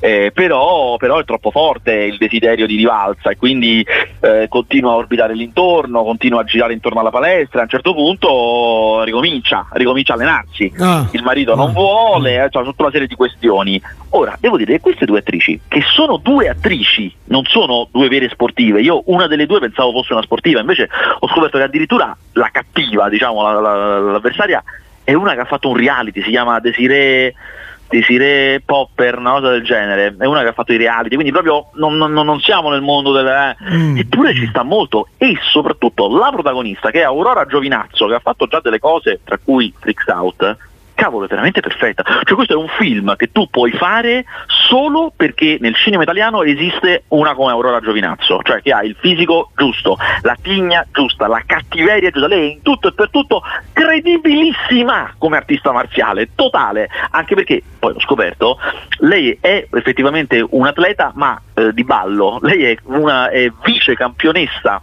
eh, 0.00 0.30
però, 0.32 0.96
però, 0.96 1.18
è 1.18 1.24
troppo 1.24 1.50
forte 1.50 1.92
il 1.92 2.16
desiderio 2.18 2.66
di 2.66 2.76
rivalsa 2.76 3.30
e 3.30 3.36
quindi 3.36 3.84
eh, 4.20 4.46
continua 4.48 4.92
a 4.92 4.96
orbitare 4.96 5.34
l'intorno, 5.34 6.04
continua 6.04 6.40
a 6.40 6.44
girare 6.44 6.72
intorno 6.72 7.00
alla 7.00 7.10
palestra, 7.10 7.60
a 7.60 7.62
un 7.64 7.68
certo 7.68 7.94
punto 7.94 9.02
ricomincia, 9.04 9.66
ricomincia 9.72 10.12
a 10.12 10.16
allenarsi, 10.16 10.72
ah, 10.78 11.08
il 11.10 11.22
marito 11.22 11.52
ah, 11.52 11.56
non 11.56 11.72
vuole, 11.72 12.40
ah. 12.40 12.48
cioè, 12.48 12.64
tutta 12.64 12.82
una 12.82 12.92
serie 12.92 13.06
di 13.06 13.14
questioni. 13.14 13.80
Ora, 14.10 14.36
devo 14.40 14.56
dire 14.56 14.72
che 14.72 14.80
queste 14.80 15.04
due 15.04 15.18
attrici, 15.18 15.60
che 15.68 15.82
sono 15.94 16.16
due 16.16 16.48
attrici, 16.48 17.12
non 17.24 17.44
sono 17.44 17.88
due 17.90 18.08
vere 18.08 18.28
sportive, 18.28 18.80
io 18.80 19.02
una 19.06 19.26
delle 19.26 19.46
due 19.46 19.58
pensavo 19.58 19.92
fosse 19.92 20.12
una 20.12 20.22
sportiva, 20.22 20.60
invece 20.60 20.88
ho 21.18 21.28
scoperto 21.28 21.58
che 21.58 21.64
addirittura 21.64 22.16
la 22.32 22.48
cattiva, 22.50 23.08
diciamo, 23.08 23.42
la, 23.42 23.60
la, 23.60 23.98
l'avversaria, 23.98 24.62
è 25.04 25.14
una 25.14 25.34
che 25.34 25.40
ha 25.40 25.44
fatto 25.44 25.70
un 25.70 25.76
reality, 25.76 26.22
si 26.22 26.30
chiama 26.30 26.60
Desiree 26.60 27.34
Desiree 27.88 28.60
Popper, 28.60 29.18
una 29.18 29.32
cosa 29.32 29.50
del 29.50 29.64
genere, 29.64 30.14
è 30.18 30.26
una 30.26 30.42
che 30.42 30.48
ha 30.48 30.52
fatto 30.52 30.72
i 30.72 30.76
reality, 30.76 31.14
quindi 31.14 31.32
proprio 31.32 31.70
non, 31.74 31.96
non, 31.96 32.12
non 32.12 32.40
siamo 32.40 32.70
nel 32.70 32.82
mondo 32.82 33.12
delle... 33.12 33.56
Eh. 33.58 33.76
Mm. 33.76 33.96
Eppure 33.98 34.34
ci 34.34 34.46
sta 34.48 34.62
molto 34.62 35.08
e 35.16 35.36
soprattutto 35.50 36.08
la 36.08 36.30
protagonista 36.30 36.90
che 36.90 37.00
è 37.00 37.04
Aurora 37.04 37.46
Giovinazzo, 37.46 38.06
che 38.06 38.14
ha 38.14 38.20
fatto 38.20 38.46
già 38.46 38.60
delle 38.60 38.78
cose, 38.78 39.20
tra 39.24 39.38
cui 39.42 39.72
Freaks 39.78 40.06
Out, 40.06 40.56
cavolo, 40.98 41.26
è 41.26 41.28
veramente 41.28 41.60
perfetta. 41.60 42.02
Cioè 42.02 42.34
questo 42.34 42.54
è 42.54 42.56
un 42.56 42.66
film 42.76 43.14
che 43.14 43.30
tu 43.30 43.48
puoi 43.48 43.70
fare 43.70 44.24
solo 44.68 45.12
perché 45.14 45.58
nel 45.60 45.76
cinema 45.76 46.02
italiano 46.02 46.42
esiste 46.42 47.04
una 47.08 47.34
come 47.34 47.52
Aurora 47.52 47.80
Giovinazzo, 47.80 48.40
cioè 48.42 48.60
che 48.60 48.72
ha 48.72 48.82
il 48.82 48.96
fisico 48.98 49.50
giusto, 49.56 49.96
la 50.22 50.36
tigna 50.42 50.84
giusta, 50.92 51.28
la 51.28 51.42
cattiveria 51.46 52.10
giusta, 52.10 52.26
lei 52.26 52.50
è 52.50 52.52
in 52.54 52.62
tutto 52.62 52.88
e 52.88 52.92
per 52.92 53.10
tutto 53.10 53.42
credibilissima 53.72 55.14
come 55.18 55.36
artista 55.36 55.70
marziale, 55.70 56.30
totale, 56.34 56.88
anche 57.10 57.36
perché 57.36 57.62
poi 57.78 57.94
ho 57.94 58.00
scoperto, 58.00 58.58
lei 58.98 59.38
è 59.40 59.68
effettivamente 59.70 60.44
un 60.50 60.66
atleta 60.66 61.12
ma 61.14 61.40
eh, 61.54 61.72
di 61.72 61.84
ballo, 61.84 62.38
lei 62.42 62.64
è 62.64 62.76
una 62.84 63.30
è 63.30 63.48
vice 63.62 63.94
campionessa 63.94 64.82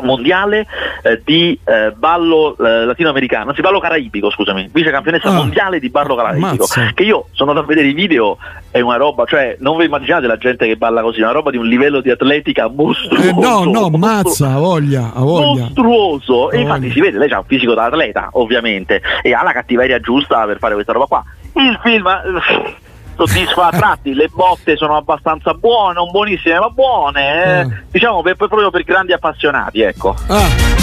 mondiale 0.00 0.66
eh, 1.02 1.20
di 1.24 1.58
eh, 1.64 1.92
ballo 1.96 2.56
eh, 2.56 2.84
latinoamericano, 2.84 3.50
anzi 3.50 3.60
ballo 3.60 3.80
caraibico, 3.80 4.30
scusami, 4.30 4.70
vice 4.72 4.90
campionessa 4.90 5.28
ah, 5.28 5.32
mondiale 5.32 5.78
di 5.78 5.90
ballo 5.90 6.14
caraibico, 6.14 6.66
mazza. 6.66 6.90
che 6.94 7.02
io 7.02 7.26
sono 7.32 7.50
andato 7.50 7.66
a 7.66 7.68
vedere 7.68 7.88
i 7.88 7.92
video, 7.92 8.38
è 8.70 8.80
una 8.80 8.96
roba, 8.96 9.24
cioè 9.26 9.56
non 9.60 9.76
vi 9.76 9.84
immaginate 9.84 10.26
la 10.26 10.36
gente 10.36 10.66
che 10.66 10.76
balla 10.76 11.02
così, 11.02 11.20
è 11.20 11.22
una 11.22 11.32
roba 11.32 11.50
di 11.50 11.56
un 11.56 11.66
livello 11.66 12.00
di 12.00 12.10
atletica 12.10 12.68
mostruoso. 12.68 13.28
Eh, 13.28 13.32
no, 13.32 13.64
no, 13.64 13.88
mazza, 13.90 14.52
ha 14.52 14.58
voglia, 14.58 15.12
ha 15.14 15.20
voglia. 15.20 15.64
Mostruoso, 15.64 16.50
e 16.50 16.60
infatti 16.60 16.90
si 16.90 17.00
vede, 17.00 17.18
lei 17.18 17.30
ha 17.30 17.38
un 17.38 17.44
fisico 17.46 17.74
da 17.74 17.84
atleta, 17.84 18.28
ovviamente, 18.32 19.02
e 19.22 19.32
ha 19.32 19.42
la 19.42 19.52
cattiveria 19.52 20.00
giusta 20.00 20.44
per 20.46 20.58
fare 20.58 20.74
questa 20.74 20.92
roba 20.92 21.06
qua. 21.06 21.24
Il 21.54 21.78
film 21.82 22.08
soddisfa 23.26 23.68
a 23.68 23.70
tratti, 23.70 24.14
le 24.14 24.28
botte 24.32 24.76
sono 24.76 24.96
abbastanza 24.96 25.54
buone, 25.54 25.94
non 25.94 26.10
buonissime 26.10 26.58
ma 26.58 26.68
buone, 26.68 27.60
eh. 27.60 27.64
Mm. 27.64 27.70
diciamo 27.90 28.22
per, 28.22 28.36
proprio 28.36 28.70
per 28.70 28.82
grandi 28.84 29.12
appassionati, 29.12 29.80
ecco. 29.80 30.16
Ah. 30.26 30.80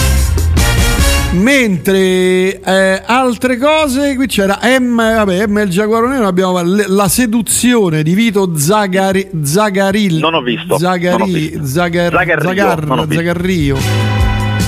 Mentre 1.31 2.59
eh, 2.59 3.03
altre 3.05 3.57
cose, 3.57 4.15
qui 4.15 4.25
c'era 4.25 4.59
M, 4.79 4.95
vabbè, 4.95 5.45
M 5.45 5.57
il 5.59 5.69
Giaguaro 5.69 6.07
Nero, 6.07 6.25
abbiamo 6.25 6.59
la 6.63 7.07
seduzione 7.07 8.01
di 8.01 8.15
Vito 8.15 8.57
Zagari, 8.57 9.29
Zagaril. 9.43 10.17
Non 10.17 10.33
ho 10.33 10.41
visto. 10.41 10.79
Zagari, 10.79 11.17
non 11.17 11.21
ho 11.21 11.31
visto. 11.31 11.65
Zagar, 11.65 12.11
Zagarrio, 12.11 12.47
Zagar, 12.47 13.07
Zagarrio. 13.11 14.18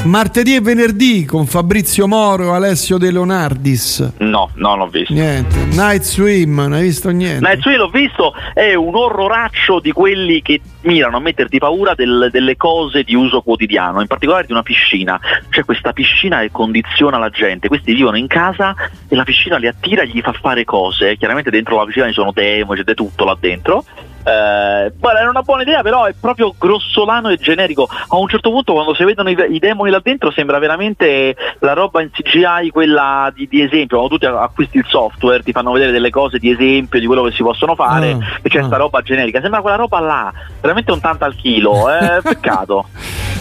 Martedì 0.04 0.56
e 0.56 0.62
venerdì 0.62 1.26
con 1.26 1.46
Fabrizio 1.46 2.08
Moro, 2.08 2.54
Alessio 2.54 2.98
De 2.98 3.12
Leonardis. 3.12 4.14
No, 4.18 4.50
no, 4.56 4.70
non 4.70 4.82
ho 4.82 4.88
visto. 4.88 5.14
Niente. 5.14 5.56
Night 5.74 6.02
Swim, 6.02 6.56
non 6.56 6.74
hai 6.74 6.82
visto 6.82 7.12
niente. 7.12 7.48
Night 7.48 7.62
Swim 7.62 7.78
l'ho 7.78 7.90
visto, 7.90 8.34
è 8.56 8.74
un 8.74 8.96
orroraccio 8.96 9.80
di 9.80 9.92
quelli 9.92 10.42
che 10.42 10.60
mirano 10.82 11.18
a 11.18 11.20
metterti 11.20 11.58
paura 11.58 11.94
del, 11.94 12.30
delle 12.32 12.58
cose 12.58 13.04
di 13.04 13.16
uso 13.16 13.42
quotidiano, 13.42 14.02
in 14.02 14.08
particolare 14.08 14.46
di 14.46 14.52
una 14.52 14.64
piscina. 14.64 15.20
Cioè 15.50 15.64
questa 15.64 15.94
piscina 15.94 16.40
che 16.40 16.52
condiziona 16.52 17.18
la 17.18 17.30
gente, 17.30 17.68
questi 17.68 17.94
vivono 17.94 18.18
in 18.18 18.28
casa 18.28 18.76
e 19.08 19.16
la 19.16 19.24
piscina 19.24 19.58
li 19.58 19.68
attira 19.68 20.04
e 20.04 20.08
gli 20.08 20.22
fa 20.22 20.34
fare 20.34 20.64
cose. 20.64 21.18
Chiaramente 21.18 21.50
dentro 21.50 21.78
la 21.78 21.86
piscina 21.86 22.08
ci 22.08 22.14
sono 22.14 22.32
demo, 22.32 22.74
c'è 22.74 22.84
tutto 22.94 23.26
là 23.26 23.38
dentro 23.40 23.84
eh, 24.24 24.94
guarda, 24.98 25.20
era 25.20 25.30
una 25.30 25.42
buona 25.42 25.64
idea, 25.64 25.82
però 25.82 26.06
è 26.06 26.14
proprio 26.20 26.54
grossolano 26.58 27.30
e 27.30 27.38
generico. 27.38 27.88
A 28.08 28.18
un 28.18 28.28
certo 28.28 28.52
punto, 28.52 28.74
quando 28.74 28.94
si 28.94 29.04
vedono 29.04 29.30
i, 29.30 29.38
i 29.50 29.60
demoni 29.60 29.90
là 29.90 30.00
dentro, 30.02 30.32
sembra 30.32 30.60
veramente 30.60 31.36
la 31.60 31.74
roba 31.74 32.02
in 32.02 32.12
CGI, 32.12 32.70
quella 32.70 33.32
di, 33.34 33.48
di, 33.48 33.62
esempio. 33.62 33.98
Quando 33.98 34.18
tu 34.18 34.26
acquisti 34.26 34.78
il 34.78 34.86
software, 34.88 35.44
ti 35.44 35.52
fanno 35.52 35.72
vedere 35.72 35.92
delle 35.92 36.10
cose 36.10 36.38
di 36.38 36.52
esempio 36.52 37.00
di 37.00 37.06
quello 37.06 37.24
che 37.24 37.32
si 37.32 37.44
possono 37.44 37.76
fare, 37.76 38.12
ah, 38.12 38.40
e 38.42 38.50
c'è 38.50 38.60
questa 38.60 38.76
ah. 38.76 38.80
roba 38.80 39.02
generica. 39.02 39.42
Sembra 39.42 39.62
quella 39.62 39.78
roba 39.78 40.00
là, 40.00 40.32
veramente 40.72 40.92
un 40.92 41.00
tanto 41.00 41.26
al 41.26 41.36
chilo. 41.36 41.92
Eh, 41.94 42.22
peccato. 42.24 42.88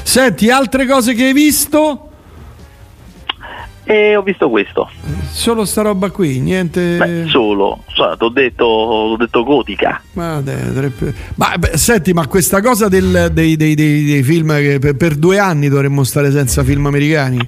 Senti, 0.03 0.51
altre 0.51 0.87
cose 0.87 1.14
che 1.14 1.27
hai 1.27 1.33
visto? 1.33 2.07
E 3.85 4.14
ho 4.14 4.23
visto 4.23 4.49
questo. 4.51 4.88
Solo 5.31 5.64
sta 5.64 5.83
roba 5.83 6.11
qui, 6.11 6.38
niente. 6.38 6.97
Beh, 6.97 7.25
solo, 7.29 7.83
so, 7.88 8.14
t'ho 8.16 8.29
detto, 8.29 9.16
detto 9.19 9.43
gotica. 9.43 10.01
Ma, 10.12 10.40
dai, 10.40 10.93
ma 11.37 11.57
beh, 11.57 11.77
senti, 11.77 12.12
ma 12.12 12.27
questa 12.27 12.61
cosa 12.61 12.88
del, 12.88 13.31
dei, 13.33 13.57
dei, 13.57 13.75
dei, 13.75 14.05
dei, 14.05 14.23
film 14.23 14.55
che 14.59 14.79
per, 14.79 14.97
per, 14.97 15.16
due 15.16 15.38
anni 15.38 15.69
dovremmo 15.69 16.05
stare 16.05 16.31
senza 16.31 16.62
film 16.62 16.87
americani? 16.87 17.38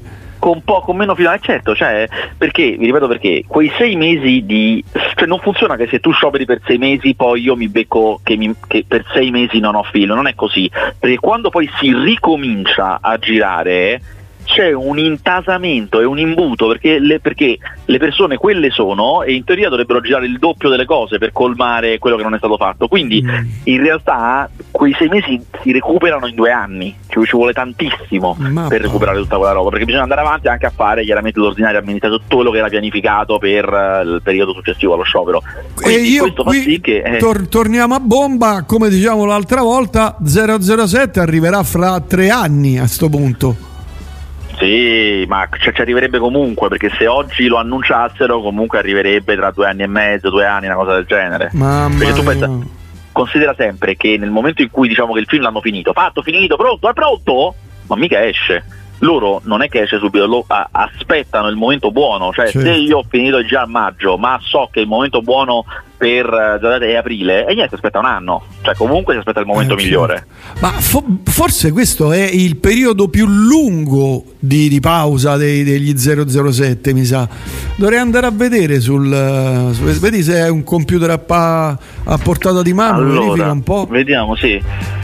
Con 0.42 0.64
poco 0.64 0.92
meno 0.92 1.14
film, 1.14 1.30
eh, 1.30 1.38
certo, 1.40 1.72
cioè, 1.72 2.08
perché, 2.36 2.72
vi 2.72 2.86
ripeto 2.86 3.06
perché, 3.06 3.44
quei 3.46 3.70
sei 3.78 3.94
mesi 3.94 4.44
di. 4.44 4.82
cioè 5.14 5.28
non 5.28 5.38
funziona 5.38 5.76
che 5.76 5.86
se 5.86 6.00
tu 6.00 6.10
scioperi 6.10 6.44
per 6.46 6.60
sei 6.66 6.78
mesi 6.78 7.14
poi 7.14 7.42
io 7.42 7.54
mi 7.54 7.68
becco 7.68 8.18
che, 8.24 8.34
mi, 8.36 8.52
che 8.66 8.84
per 8.84 9.04
sei 9.14 9.30
mesi 9.30 9.60
non 9.60 9.76
ho 9.76 9.84
film, 9.84 10.14
non 10.14 10.26
è 10.26 10.34
così. 10.34 10.68
Perché 10.98 11.20
quando 11.20 11.48
poi 11.48 11.70
si 11.78 11.94
ricomincia 11.94 12.98
a 13.00 13.18
girare 13.18 14.00
c'è 14.52 14.70
un 14.72 14.98
intasamento 14.98 15.98
e 15.98 16.04
un 16.04 16.18
imbuto 16.18 16.68
perché 16.68 16.98
le, 16.98 17.20
perché 17.20 17.56
le, 17.86 17.98
persone 17.98 18.36
quelle 18.36 18.70
sono 18.70 19.22
e 19.22 19.32
in 19.32 19.44
teoria 19.44 19.70
dovrebbero 19.70 20.02
girare 20.02 20.26
il 20.26 20.38
doppio 20.38 20.68
delle 20.68 20.84
cose 20.84 21.16
per 21.16 21.32
colmare 21.32 21.98
quello 21.98 22.16
che 22.16 22.22
non 22.22 22.34
è 22.34 22.38
stato 22.38 22.58
fatto. 22.58 22.86
Quindi 22.86 23.22
mm. 23.22 23.46
in 23.64 23.82
realtà 23.82 24.50
quei 24.70 24.94
sei 24.98 25.08
mesi 25.08 25.42
si 25.62 25.72
recuperano 25.72 26.26
in 26.26 26.34
due 26.34 26.50
anni, 26.50 26.94
ci, 27.08 27.18
ci 27.24 27.34
vuole 27.34 27.54
tantissimo 27.54 28.36
Ma 28.38 28.68
per 28.68 28.82
recuperare 28.82 29.18
tutta 29.18 29.38
quella 29.38 29.52
roba, 29.52 29.70
perché 29.70 29.86
bisogna 29.86 30.02
andare 30.02 30.20
avanti 30.20 30.48
anche 30.48 30.66
a 30.66 30.72
fare 30.74 31.02
chiaramente 31.02 31.38
l'ordinario 31.38 31.78
amministrato 31.78 32.18
tutto 32.18 32.36
quello 32.36 32.50
che 32.50 32.58
era 32.58 32.68
pianificato 32.68 33.38
per 33.38 33.66
uh, 33.66 34.06
il 34.06 34.20
periodo 34.22 34.52
successivo 34.52 34.92
allo 34.92 35.04
sciopero. 35.04 35.42
Quindi 35.74 35.94
e 35.94 36.00
io 36.00 36.32
qui 36.34 36.60
sì 36.60 36.80
che, 36.82 36.98
eh... 36.98 37.16
tor- 37.16 37.48
torniamo 37.48 37.94
a 37.94 38.00
bomba, 38.00 38.64
come 38.66 38.90
diciamo 38.90 39.24
l'altra 39.24 39.62
volta, 39.62 40.18
007 40.22 41.20
arriverà 41.20 41.62
fra 41.62 41.98
tre 42.00 42.28
anni 42.28 42.78
a 42.78 42.86
sto 42.86 43.08
punto. 43.08 43.70
Sì, 44.62 45.24
ma 45.26 45.48
cioè, 45.58 45.72
ci 45.72 45.80
arriverebbe 45.80 46.18
comunque, 46.18 46.68
perché 46.68 46.90
se 46.96 47.08
oggi 47.08 47.48
lo 47.48 47.56
annunciassero 47.56 48.40
comunque 48.40 48.78
arriverebbe 48.78 49.34
tra 49.34 49.50
due 49.50 49.66
anni 49.66 49.82
e 49.82 49.88
mezzo, 49.88 50.30
due 50.30 50.46
anni, 50.46 50.66
una 50.66 50.76
cosa 50.76 50.94
del 50.94 51.04
genere. 51.04 51.50
Mamma 51.52 51.98
perché 51.98 52.12
tu 52.12 52.22
pensa, 52.22 52.50
considera 53.10 53.54
sempre 53.56 53.96
che 53.96 54.16
nel 54.18 54.30
momento 54.30 54.62
in 54.62 54.70
cui 54.70 54.86
diciamo 54.86 55.14
che 55.14 55.20
il 55.20 55.26
film 55.26 55.42
l'hanno 55.42 55.60
finito, 55.60 55.92
fatto, 55.92 56.22
finito, 56.22 56.56
pronto, 56.56 56.88
è 56.88 56.92
pronto? 56.92 57.54
Ma 57.88 57.96
mica 57.96 58.24
esce 58.24 58.64
loro 59.02 59.40
non 59.44 59.62
è 59.62 59.68
che 59.68 59.82
esce 59.82 59.98
subito, 59.98 60.26
lo, 60.26 60.44
a, 60.46 60.68
aspettano 60.70 61.48
il 61.48 61.56
momento 61.56 61.90
buono, 61.90 62.32
cioè 62.32 62.48
certo. 62.48 62.66
se 62.66 62.74
io 62.74 62.98
ho 62.98 63.04
finito 63.08 63.44
già 63.44 63.62
a 63.62 63.66
maggio, 63.66 64.16
ma 64.16 64.38
so 64.40 64.68
che 64.70 64.80
il 64.80 64.86
momento 64.86 65.22
buono 65.22 65.64
per 65.96 66.26
uh, 66.26 66.66
è 66.80 66.94
aprile, 66.94 67.46
e 67.46 67.54
niente, 67.54 67.70
si 67.70 67.74
aspetta 67.74 67.98
un 67.98 68.06
anno, 68.06 68.44
cioè 68.62 68.74
comunque 68.74 69.14
si 69.14 69.18
aspetta 69.20 69.40
il 69.40 69.46
momento 69.46 69.74
eh, 69.74 69.76
migliore. 69.76 70.26
Ma 70.60 70.70
fo- 70.70 71.04
forse 71.24 71.72
questo 71.72 72.12
è 72.12 72.22
il 72.22 72.56
periodo 72.56 73.08
più 73.08 73.26
lungo 73.26 74.24
di, 74.38 74.68
di 74.68 74.80
pausa 74.80 75.36
dei, 75.36 75.64
degli 75.64 75.96
007, 75.96 76.92
mi 76.92 77.04
sa. 77.04 77.28
Dovrei 77.76 77.98
andare 77.98 78.26
a 78.26 78.32
vedere 78.32 78.80
sul, 78.80 79.06
uh, 79.06 79.72
su, 79.72 79.82
vedi 80.00 80.22
se 80.22 80.34
è 80.34 80.48
un 80.48 80.62
computer 80.62 81.10
a, 81.10 81.18
pa- 81.18 81.76
a 82.04 82.18
portata 82.18 82.62
di 82.62 82.72
mano, 82.72 82.98
allora, 82.98 83.50
un 83.50 83.62
po'. 83.62 83.86
Vediamo, 83.88 84.36
sì. 84.36 85.00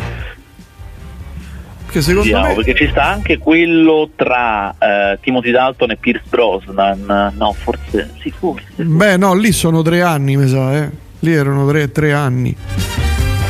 Perché 1.88 2.02
secondo 2.02 2.24
Vediamo, 2.24 2.48
me... 2.48 2.54
perché 2.54 2.74
ci 2.74 2.88
sta 2.90 3.06
anche 3.06 3.38
quello 3.38 4.10
tra 4.14 4.74
uh, 4.78 5.18
Timothy 5.22 5.50
Dalton 5.50 5.92
e 5.92 5.96
Pierce 5.96 6.24
Brosnan. 6.28 7.32
No, 7.34 7.52
forse. 7.54 8.10
Sì, 8.20 8.30
forse. 8.30 8.66
Beh, 8.76 9.16
no, 9.16 9.34
lì 9.34 9.52
sono 9.52 9.80
tre 9.80 10.02
anni, 10.02 10.36
mi 10.36 10.46
sa, 10.48 10.76
eh. 10.76 10.90
Lì 11.20 11.32
erano 11.32 11.66
tre, 11.66 11.90
tre 11.90 12.12
anni. 12.12 12.54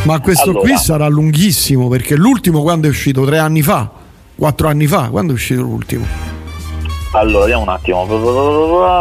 Ma 0.05 0.20
questo 0.20 0.51
allora. 0.51 0.61
qui 0.61 0.77
sarà 0.79 1.09
lunghissimo 1.09 1.88
perché 1.88 2.14
l'ultimo 2.14 2.62
quando 2.62 2.87
è 2.87 2.90
uscito? 2.90 3.24
Tre 3.24 3.38
anni 3.38 3.62
fa? 3.62 3.90
Quattro 4.37 4.68
anni 4.68 4.87
fa? 4.87 5.09
Quando 5.09 5.33
è 5.33 5.35
uscito 5.35 5.62
l'ultimo? 5.62 6.07
Allora, 7.12 7.40
vediamo 7.40 7.62
un 7.62 7.68
attimo. 7.71 8.03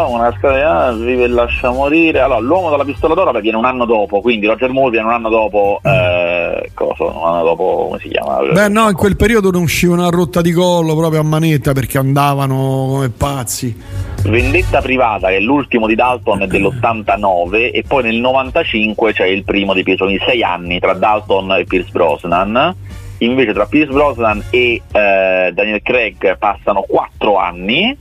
Una 0.08 0.34
scala 0.38 0.92
vive 0.92 1.24
e 1.24 1.28
lascia 1.28 1.70
morire. 1.70 2.20
Allora, 2.20 2.40
l'uomo 2.40 2.70
dalla 2.70 2.84
pistola 2.84 3.14
d'oro 3.14 3.38
viene 3.40 3.58
un 3.58 3.66
anno 3.66 3.84
dopo, 3.84 4.20
quindi 4.20 4.46
Roger 4.46 4.70
Moore 4.70 4.92
viene 4.92 5.06
un 5.06 5.12
anno 5.12 5.28
dopo. 5.28 5.78
Eh, 5.82 6.70
cosa? 6.72 7.04
Un 7.04 7.26
anno 7.26 7.44
dopo, 7.44 7.86
come 7.88 7.98
si 8.00 8.08
chiama? 8.08 8.38
Beh, 8.50 8.68
no, 8.68 8.88
in 8.88 8.96
quel 8.96 9.16
periodo 9.16 9.50
non 9.50 9.62
usciva 9.62 9.92
una 9.92 10.08
rotta 10.08 10.40
di 10.40 10.52
collo 10.52 10.96
proprio 10.96 11.20
a 11.20 11.24
manetta 11.24 11.72
perché 11.72 11.98
andavano 11.98 12.86
come 12.88 13.10
pazzi. 13.10 13.76
Vendetta 14.22 14.80
privata, 14.80 15.28
che 15.28 15.36
è 15.36 15.40
l'ultimo 15.40 15.86
di 15.86 15.94
Dalton, 15.94 16.42
è 16.42 16.46
dell'89, 16.46 17.70
e 17.72 17.84
poi 17.86 18.02
nel 18.04 18.16
95 18.16 19.12
c'è 19.12 19.26
il 19.26 19.44
primo 19.44 19.74
di 19.74 19.82
Pierce, 19.82 20.04
quindi 20.04 20.22
sei 20.26 20.42
anni 20.42 20.80
tra 20.80 20.94
Dalton 20.94 21.52
e 21.52 21.64
Pierce 21.64 21.90
Brosnan 21.92 22.74
invece 23.18 23.52
tra 23.52 23.66
Pierce 23.66 23.92
Brosnan 23.92 24.42
e 24.50 24.80
eh, 24.92 25.50
Daniel 25.52 25.82
Craig 25.82 26.36
passano 26.38 26.84
4 26.86 27.36
anni 27.36 27.96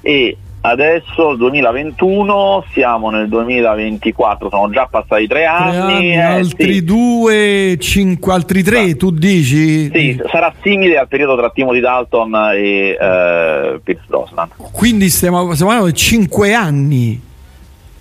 e 0.00 0.36
adesso 0.60 1.34
2021 1.34 2.64
siamo 2.72 3.10
nel 3.10 3.28
2024 3.28 4.48
sono 4.50 4.70
già 4.70 4.86
passati 4.90 5.26
3 5.26 5.44
anni, 5.44 6.12
eh, 6.12 6.20
altri 6.20 6.74
sì. 6.74 6.84
due 6.84 7.76
5 7.78 8.32
altri 8.32 8.62
3 8.62 8.96
tu 8.96 9.10
dici? 9.10 9.90
Sì 9.92 10.20
sarà 10.30 10.52
simile 10.62 10.98
al 10.98 11.08
periodo 11.08 11.36
tra 11.36 11.50
Timothy 11.50 11.80
Dalton 11.80 12.34
e 12.54 12.96
eh, 13.00 13.80
Pierce 13.82 14.04
Brosnan. 14.06 14.48
Quindi 14.72 15.08
stiamo, 15.08 15.52
stiamo 15.52 15.70
parlando 15.70 15.92
di 15.92 15.98
5 15.98 16.54
anni 16.54 17.26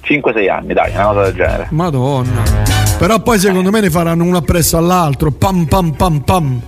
5-6 0.08 0.50
anni 0.50 0.74
dai 0.74 0.92
una 0.94 1.06
cosa 1.06 1.24
del 1.24 1.34
genere 1.34 1.68
madonna 1.72 2.78
però 2.98 3.20
poi 3.20 3.38
secondo 3.38 3.70
me 3.70 3.80
ne 3.80 3.92
faranno 3.92 4.24
uno 4.24 4.38
appresso 4.38 4.76
all'altro, 4.76 5.30
pam 5.30 5.66
pam 5.66 5.92
pam 5.92 6.20
pam. 6.22 6.62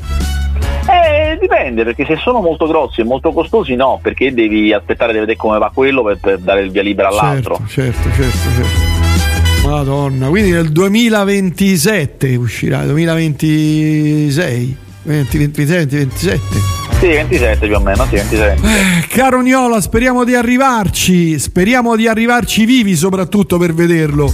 Eh, 0.88 1.38
dipende, 1.39 1.84
perché 1.84 2.06
se 2.06 2.17
sono 2.17 2.39
molto 2.39 2.67
grossi 2.67 3.02
e 3.02 3.04
molto 3.04 3.32
costosi 3.32 3.73
no, 3.73 3.99
perché 4.02 4.32
devi 4.32 4.71
aspettare 4.71 5.12
di 5.12 5.19
vedere 5.19 5.38
come 5.38 5.58
va 5.58 5.71
quello 5.73 6.04
per, 6.04 6.19
per 6.19 6.38
dare 6.38 6.62
il 6.62 6.69
via 6.69 6.84
libera 6.84 7.08
all'altro. 7.08 7.60
Certo, 7.67 8.10
certo, 8.12 8.21
certo, 8.21 8.38
certo. 8.56 9.67
Madonna, 9.67 10.28
quindi 10.28 10.52
nel 10.52 10.71
2027 10.71 12.36
uscirà, 12.36 12.84
2026, 12.84 14.78
20, 15.04 15.38
26, 15.38 15.86
27. 15.86 16.78
Sì, 16.99 17.07
27 17.07 17.65
più 17.65 17.77
o 17.77 17.79
meno, 17.79 18.05
sì, 18.07 18.15
27. 18.15 18.55
Eh, 18.62 19.07
caro 19.07 19.39
Niola, 19.39 19.79
speriamo 19.79 20.25
di 20.25 20.35
arrivarci, 20.35 21.39
speriamo 21.39 21.95
di 21.95 22.07
arrivarci 22.07 22.65
vivi 22.65 22.93
soprattutto 22.97 23.57
per 23.57 23.73
vederlo. 23.73 24.29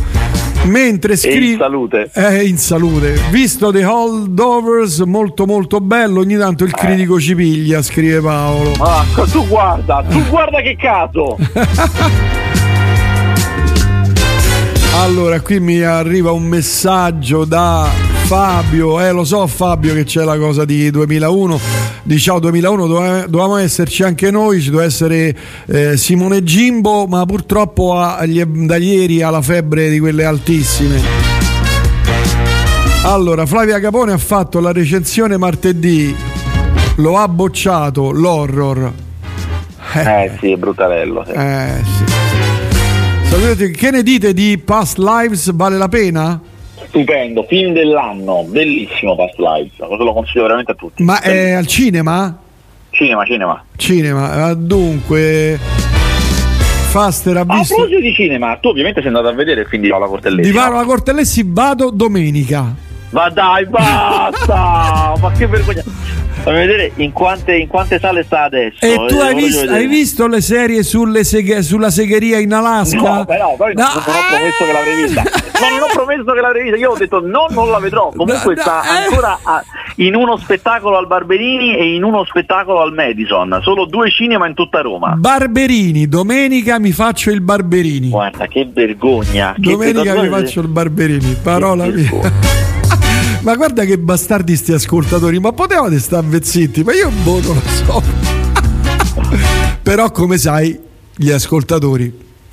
Mentre 0.63 1.15
scrive. 1.15 1.51
In 1.51 1.58
salute. 1.60 2.10
Eh, 2.12 2.47
in 2.47 2.58
salute. 2.58 3.19
Visto 3.30 3.71
The 3.71 3.86
Holdovers, 3.86 5.01
molto 5.01 5.45
molto 5.45 5.80
bello. 5.80 6.21
Ogni 6.21 6.38
tanto 6.38 6.63
il 6.63 6.73
eh. 6.75 6.78
critico 6.78 7.19
ci 7.19 7.36
piglia, 7.36 7.84
scrive 7.84 8.19
Paolo. 8.19 8.71
Ah, 8.80 9.06
tu 9.32 9.47
guarda, 9.47 10.04
tu 10.10 10.25
guarda 10.28 10.62
che 10.62 10.75
caso. 10.75 11.38
allora, 15.04 15.39
qui 15.41 15.60
mi 15.60 15.82
arriva 15.82 16.32
un 16.32 16.45
messaggio 16.45 17.45
da 17.45 18.05
Fabio. 18.26 19.00
Eh, 19.00 19.12
lo 19.12 19.24
so, 19.24 19.46
Fabio, 19.46 19.94
che 19.94 20.04
c'è 20.04 20.24
la 20.24 20.38
cosa 20.38 20.66
di 20.66 20.90
2001 20.90 21.60
di 22.02 22.20
Ciao 22.20 22.40
2001 22.40 22.88
dovevamo 23.28 23.58
esserci 23.58 24.04
anche 24.04 24.30
noi, 24.32 24.62
ci 24.62 24.70
doveva 24.70 24.88
essere 24.88 25.36
eh, 25.68 25.96
Simone 25.96 26.44
Gimbo, 26.44 27.06
ma 27.06 27.24
purtroppo 27.26 28.00
ha, 28.00 28.24
da 28.26 28.76
ieri 28.78 29.22
ha 29.22 29.30
la 29.30 29.42
febbre 29.42 29.90
di 29.90 30.00
quelle 30.00 30.26
altissime. 30.26 31.02
Allora, 33.04 33.46
Flavia 33.46 33.80
Capone 33.80 34.12
ha 34.12 34.18
fatto 34.18 34.60
la 34.60 34.72
recensione 34.72 35.38
martedì, 35.38 36.16
lo 36.98 37.18
ha 37.18 37.28
bocciato 37.28 38.12
l'horror. 38.12 38.92
Eh, 39.94 40.00
eh 40.00 40.32
sì, 40.40 40.52
è 40.52 40.56
bruttarello. 40.56 41.24
Sì. 41.26 41.32
Eh, 41.32 41.82
sì. 41.84 42.04
Sapete, 43.30 43.70
che 43.70 43.92
ne 43.92 44.02
dite 44.02 44.34
di 44.34 44.58
Past 44.58 44.98
Lives? 44.98 45.54
Vale 45.54 45.78
la 45.78 45.90
pena? 45.90 46.40
Stupendo, 46.95 47.43
film 47.43 47.73
dell'anno, 47.73 48.45
bellissimo 48.47 49.17
Past 49.17 49.38
Lives, 49.38 49.77
lo 49.79 50.13
consiglio 50.13 50.43
veramente 50.43 50.71
a 50.71 50.75
tutti. 50.75 51.03
Ma 51.03 51.19
è 51.19 51.51
al 51.51 51.67
cinema? 51.67 52.39
Cinema, 52.91 53.25
cinema. 53.25 53.65
Cinema, 53.75 54.31
ah, 54.31 54.53
dunque... 54.53 55.60
Faster 56.95 57.36
ha 57.36 57.43
visto... 57.43 57.73
A 57.73 57.75
proposito 57.75 57.99
di 57.99 58.13
cinema, 58.13 58.55
tu 58.62 58.69
ovviamente 58.69 59.01
sei 59.01 59.10
andato 59.10 59.27
a 59.27 59.34
vedere 59.34 59.62
il 59.62 59.67
film 59.67 59.81
di 59.81 59.89
Paola 59.89 60.08
Cortellesi. 60.08 60.49
Di 60.49 60.55
Paola 60.55 60.86
Cortellesi 60.86 61.43
vado 61.45 61.89
domenica. 61.89 62.73
Ma 63.10 63.29
dai, 63.29 63.65
basta! 63.65 64.84
Ma 65.26 65.32
che 65.32 65.48
vergogna! 65.48 65.82
Fammi 66.44 66.58
vedere 66.58 66.92
in 66.98 67.12
quante, 67.12 67.56
in 67.56 67.68
quante, 67.68 67.98
sale 67.98 68.24
sta 68.24 68.44
adesso. 68.44 68.78
E 68.86 69.06
tu 69.08 69.16
hai, 69.16 69.34
visto, 69.34 69.68
hai 69.72 69.88
visto, 69.88 70.28
le 70.28 70.40
serie 70.40 70.84
seghe, 70.84 71.64
sulla 71.64 71.90
segheria 71.90 72.38
in 72.38 72.54
Alaska? 72.54 72.96
No, 72.96 73.26
però, 73.26 73.56
però 73.56 73.72
no. 73.74 73.88
non 74.06 74.14
ho 74.14 74.28
promesso 74.30 74.66
che 74.66 74.72
l'avrei 74.72 75.04
vista. 75.04 75.24
Ma 75.60 75.70
non 75.70 75.82
ho 75.82 75.88
promesso 75.92 76.32
che 76.32 76.42
l'avrei 76.42 76.62
vista. 76.62 76.78
Io 76.78 76.92
ho 76.92 76.98
detto 76.98 77.26
no, 77.26 77.48
non 77.50 77.72
la 77.72 77.80
vedrò. 77.80 78.12
Comunque 78.16 78.54
no, 78.54 78.62
sta 78.62 78.84
eh. 78.84 79.06
ancora 79.06 79.40
a, 79.42 79.64
in 79.96 80.14
uno 80.14 80.38
spettacolo 80.38 80.96
al 80.96 81.08
Barberini 81.08 81.76
e 81.76 81.96
in 81.96 82.04
uno 82.04 82.24
spettacolo 82.24 82.82
al 82.82 82.94
Madison. 82.94 83.60
Solo 83.64 83.86
due 83.86 84.12
cinema 84.12 84.46
in 84.46 84.54
tutta 84.54 84.82
Roma. 84.82 85.16
Barberini, 85.18 86.08
domenica 86.08 86.78
mi 86.78 86.92
faccio 86.92 87.32
il 87.32 87.42
Barberini. 87.42 88.10
Guarda, 88.10 88.46
che 88.46 88.70
vergogna. 88.72 89.56
Domenica 89.58 90.14
che 90.14 90.22
mi 90.22 90.30
faccio 90.30 90.60
il 90.60 90.68
Barberini. 90.68 91.36
Parola 91.42 91.86
mia. 91.88 92.64
Ma 93.45 93.55
guarda 93.55 93.84
che 93.86 93.99
bastardi 93.99 94.55
sti 94.55 94.71
ascoltatori, 94.71 95.39
ma 95.39 95.51
potevate 95.51 95.99
stare 95.99 96.43
zitti, 96.43 96.84
ma 96.84 96.95
io 96.95 97.12
boh, 97.12 97.39
non 97.41 97.53
lo 97.53 97.62
so. 97.69 98.03
Però 99.84 100.10
come 100.10 100.39
sai, 100.39 100.75
gli 101.15 101.29
ascoltatori 101.29 102.12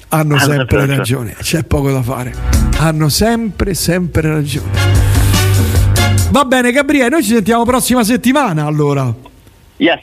hanno 0.08 0.38
sempre 0.38 0.84
ragione, 0.84 1.34
c'è 1.40 1.64
poco 1.64 1.90
da 1.90 2.02
fare. 2.02 2.34
Hanno 2.76 3.08
sempre, 3.08 3.72
sempre 3.72 4.28
ragione. 4.28 4.70
Va 6.30 6.44
bene, 6.44 6.70
Gabriele, 6.70 7.08
noi 7.08 7.22
ci 7.22 7.32
sentiamo 7.32 7.64
prossima 7.64 8.04
settimana 8.04 8.66
allora. 8.66 9.10
Yes. 9.78 10.00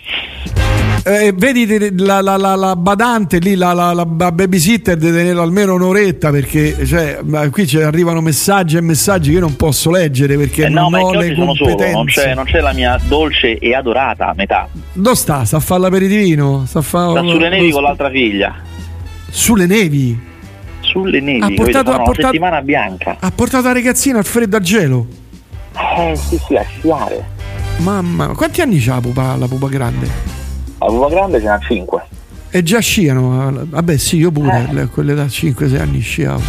Eh, 1.04 1.32
vedi 1.34 1.96
la, 1.98 2.22
la, 2.22 2.36
la, 2.36 2.56
la, 2.56 2.76
badante 2.76 3.40
lì, 3.40 3.56
la, 3.56 4.06
babysitter 4.06 4.98
deve 4.98 5.18
tenere 5.18 5.40
almeno 5.40 5.74
un'oretta 5.76 6.30
perché 6.30 6.86
cioè, 6.86 7.20
qui 7.52 7.66
ci 7.66 7.82
arrivano 7.82 8.20
messaggi 8.20 8.76
e 8.76 8.82
messaggi 8.82 9.30
che 9.30 9.36
io 9.36 9.42
non 9.42 9.56
posso 9.56 9.92
leggere 9.92 10.36
perché 10.38 10.66
eh 10.66 10.70
non 10.70 10.92
no, 10.92 11.00
ho 11.00 11.14
le 11.14 11.34
competenze. 11.34 11.92
Non, 11.92 12.06
c'è, 12.06 12.36
non, 12.36 12.44
c'è, 12.44 12.60
la 12.60 12.74
mia 12.74 13.00
dolce 13.08 13.58
e 13.58 13.74
adorata 13.74 14.34
metà. 14.36 14.68
Dove 14.92 15.16
sta? 15.16 15.46
Sta 15.46 15.58
a 15.58 15.60
fare 15.62 15.82
l'aperitivino? 15.82 16.66
Sta, 16.66 16.82
fa... 16.82 17.12
sta 17.12 17.22
sulle 17.22 17.50
nevi 17.50 17.72
con 17.72 17.84
l'altra 17.84 18.10
figlia. 18.10 18.56
Sulle 19.30 19.66
nevi? 19.66 20.28
Sulle 20.82 21.22
nevi, 21.22 21.42
ha 21.42 21.54
portato, 21.56 21.92
ha 21.92 22.02
portato, 22.02 22.28
settimana 22.28 22.62
bianca. 22.62 23.18
Ha 23.20 23.32
portato 23.32 23.68
la 23.68 23.74
ragazzina 23.74 24.18
al 24.18 24.26
freddo 24.26 24.58
a 24.58 24.60
gelo. 24.60 25.08
Eh 25.98 26.16
sì 26.16 26.38
sì, 26.46 26.56
a 26.56 26.64
sciare. 26.64 27.38
Mamma, 27.78 28.28
quanti 28.36 28.62
anni 28.62 28.80
c'ha 28.80 28.96
la 28.96 29.02
pupa, 29.02 29.36
la 29.38 29.48
pupa 29.48 29.68
grande? 29.68 30.39
La 30.80 30.86
Pupa 30.88 31.10
Grande 31.10 31.40
ce 31.40 31.46
n'ha 31.46 31.60
5. 31.60 32.02
E 32.52 32.64
già 32.64 32.80
sciano? 32.80 33.66
Vabbè 33.70 33.98
sì, 33.98 34.18
io 34.18 34.32
pure, 34.32 34.70
eh. 34.74 34.86
quelle 34.88 35.14
da 35.14 35.26
5-6 35.26 35.80
anni 35.80 36.00
sciavo. 36.00 36.42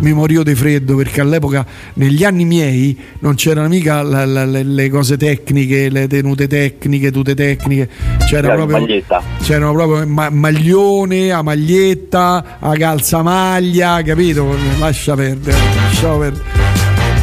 Mi 0.00 0.12
morivo 0.12 0.42
di 0.42 0.54
freddo 0.56 0.96
perché 0.96 1.20
all'epoca, 1.20 1.64
negli 1.94 2.24
anni 2.24 2.44
miei, 2.44 2.98
non 3.20 3.36
c'erano 3.36 3.68
mica 3.68 4.02
la, 4.02 4.26
la, 4.26 4.44
le, 4.44 4.64
le, 4.64 4.90
cose 4.90 5.16
tecniche, 5.16 5.88
le 5.90 6.08
tenute 6.08 6.48
tecniche, 6.48 7.12
tutte 7.12 7.34
tecniche. 7.34 7.88
C'era 8.26 8.52
proprio, 8.52 8.80
maglietta. 8.80 9.22
c'erano 9.40 9.72
proprio 9.72 10.06
ma, 10.08 10.28
maglione, 10.28 11.30
a 11.30 11.42
maglietta, 11.42 12.58
a 12.58 12.72
calzamaglia, 12.72 14.02
capito? 14.02 14.56
Lascia 14.80 15.14
perdere, 15.14 15.56
lasciamo 15.76 16.18
perdere. 16.18 16.44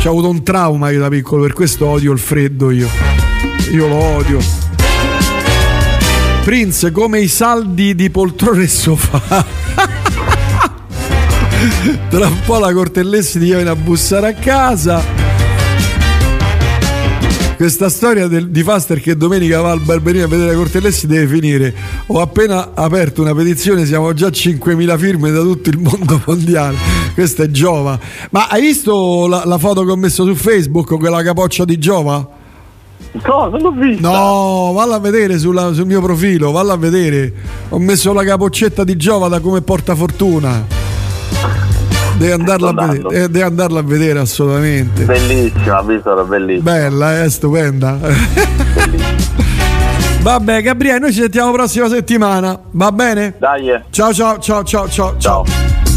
C'ho 0.02 0.10
avuto 0.10 0.30
un 0.30 0.42
trauma 0.42 0.90
io 0.90 1.02
da 1.02 1.10
piccolo, 1.10 1.44
per 1.44 1.54
questo 1.54 1.86
odio 1.86 2.14
il 2.14 2.20
freddo 2.20 2.72
io. 2.72 2.88
Io 3.74 3.88
lo 3.90 3.98
odio. 3.98 4.59
Prince 6.44 6.92
come 6.92 7.20
i 7.20 7.28
saldi 7.28 7.94
di 7.94 8.10
poltrone 8.10 8.64
e 8.64 8.68
sofà. 8.68 9.46
Tra 12.10 12.28
un 12.28 12.40
po' 12.46 12.58
la 12.58 12.74
Cortellessi 12.74 13.40
ti 13.40 13.46
viene 13.46 13.70
a 13.70 13.76
bussare 13.76 14.28
a 14.30 14.34
casa. 14.34 15.04
Questa 17.56 17.90
storia 17.90 18.28
del, 18.28 18.50
di 18.50 18.64
Faster 18.64 19.02
che 19.02 19.18
domenica 19.18 19.60
va 19.60 19.72
al 19.72 19.82
barberino 19.82 20.24
a 20.24 20.28
vedere 20.28 20.52
la 20.52 20.56
Cortellessi 20.56 21.08
deve 21.08 21.28
finire. 21.28 21.76
Ho 22.08 22.22
appena 22.22 22.74
aperto 22.74 23.22
una 23.22 23.36
petizione, 23.36 23.86
siamo 23.86 24.14
già 24.14 24.28
a 24.28 24.30
5.000 24.30 24.98
firme 24.98 25.32
da 25.32 25.42
tutto 25.42 25.70
il 25.70 25.78
mondo 25.78 26.22
mondiale. 26.26 26.78
Questa 27.14 27.44
è 27.44 27.52
Giova. 27.52 28.00
Ma 28.30 28.48
hai 28.48 28.62
visto 28.62 29.28
la, 29.28 29.44
la 29.46 29.58
foto 29.58 29.84
che 29.84 29.92
ho 29.92 29.98
messo 29.98 30.24
su 30.24 30.34
Facebook, 30.36 30.98
quella 30.98 31.22
capoccia 31.22 31.66
di 31.66 31.78
Giova? 31.78 32.39
No, 33.12 33.50
non 33.50 33.62
l'ho 33.62 33.72
vista. 33.72 34.08
No, 34.08 34.72
valla 34.74 34.96
a 34.96 35.00
vedere 35.00 35.38
sulla, 35.40 35.74
sul 35.74 35.86
mio 35.86 36.02
profilo, 36.02 36.52
valla 36.52 36.74
a 36.74 36.78
vedere. 36.78 37.34
Ho 37.70 37.80
messo 37.80 38.14
la 38.14 38.24
capoccetta 38.24 38.84
di 38.84 38.96
Giova 38.96 39.28
da 39.28 39.40
come 39.40 39.62
porta 39.62 39.96
fortuna. 39.96 40.66
Devi 42.18 42.32
andarla, 42.32 42.70
a 42.70 42.88
vedere, 42.88 43.16
eh, 43.16 43.30
devi 43.30 43.42
andarla 43.42 43.80
a 43.80 43.84
vedere 43.84 44.20
assolutamente. 44.20 45.06
Bellissima, 45.06 45.82
visto, 45.82 46.26
bellissima. 46.26 46.72
Bella, 46.72 47.18
è 47.18 47.24
eh, 47.24 47.30
stupenda. 47.30 47.94
Bellissima. 47.94 49.38
Vabbè, 50.22 50.62
Gabriele, 50.62 51.00
noi 51.00 51.14
ci 51.14 51.22
sentiamo 51.22 51.52
prossima 51.52 51.88
settimana. 51.88 52.60
Va 52.72 52.92
bene? 52.92 53.36
Dai. 53.38 53.84
Ciao 53.90 54.14
ciao 54.14 54.38
ciao 54.40 54.64
ciao 54.64 54.90
ciao. 54.90 55.16
ciao. 55.18 55.46
ciao. 55.46 55.89